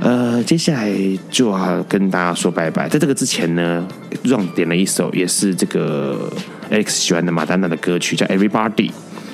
[0.00, 0.90] 呃，接下来
[1.30, 2.88] 就要跟大家说拜拜。
[2.88, 3.86] 在这个之前呢
[4.24, 6.32] ，Ron 点了一首也是这个
[6.70, 8.90] X 喜欢的马丹娜的歌曲，叫 Everybody。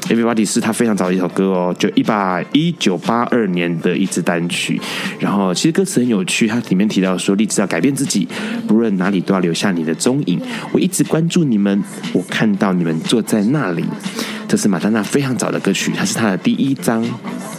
[0.09, 4.81] Everybody 是他非常早的一首歌哦，就一八一九八二年的一支单曲。
[5.19, 8.29] 然后其实歌词很有趣，它里面提到说，立志要改变自己，
[8.69, 10.41] 不论哪里都要留下你的踪影。
[10.73, 11.83] 我一直关注你们，
[12.13, 13.85] 我看到你们坐在那里。
[14.49, 17.05] 这是马丹娜非常早的歌曲，它是她的第一张、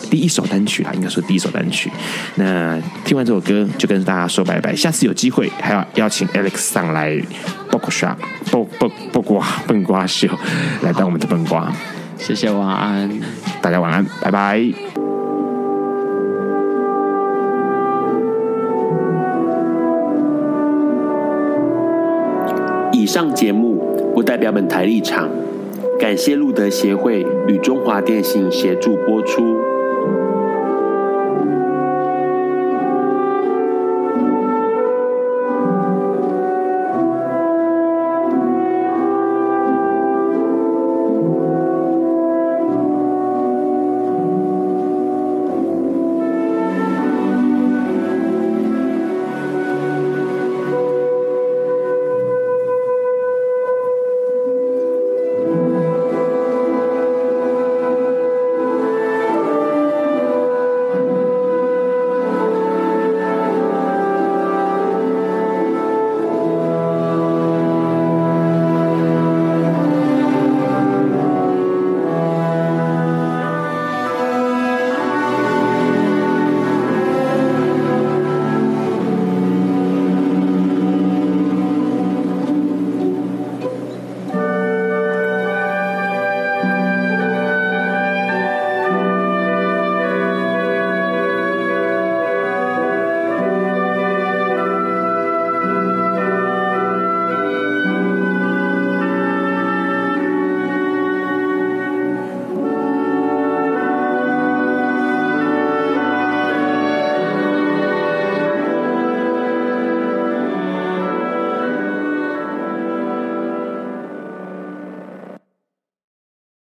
[0.10, 1.91] 第一首单曲啦，应该说第一首单曲。
[2.36, 4.74] 那听完这首歌，就跟大家说拜拜。
[4.74, 7.22] 下次有机会还要邀请 Alex 上来，
[7.70, 8.18] 包括刷、
[8.50, 10.30] 包包包括笨瓜秀，
[10.82, 11.70] 来当我们的笨瓜。
[12.18, 13.09] 谢谢，晚安，
[13.61, 14.59] 大家晚安，拜拜。
[22.91, 25.30] 以上节目不代表本台立场，
[25.99, 29.57] 感谢路德协会与中华电信协助播出。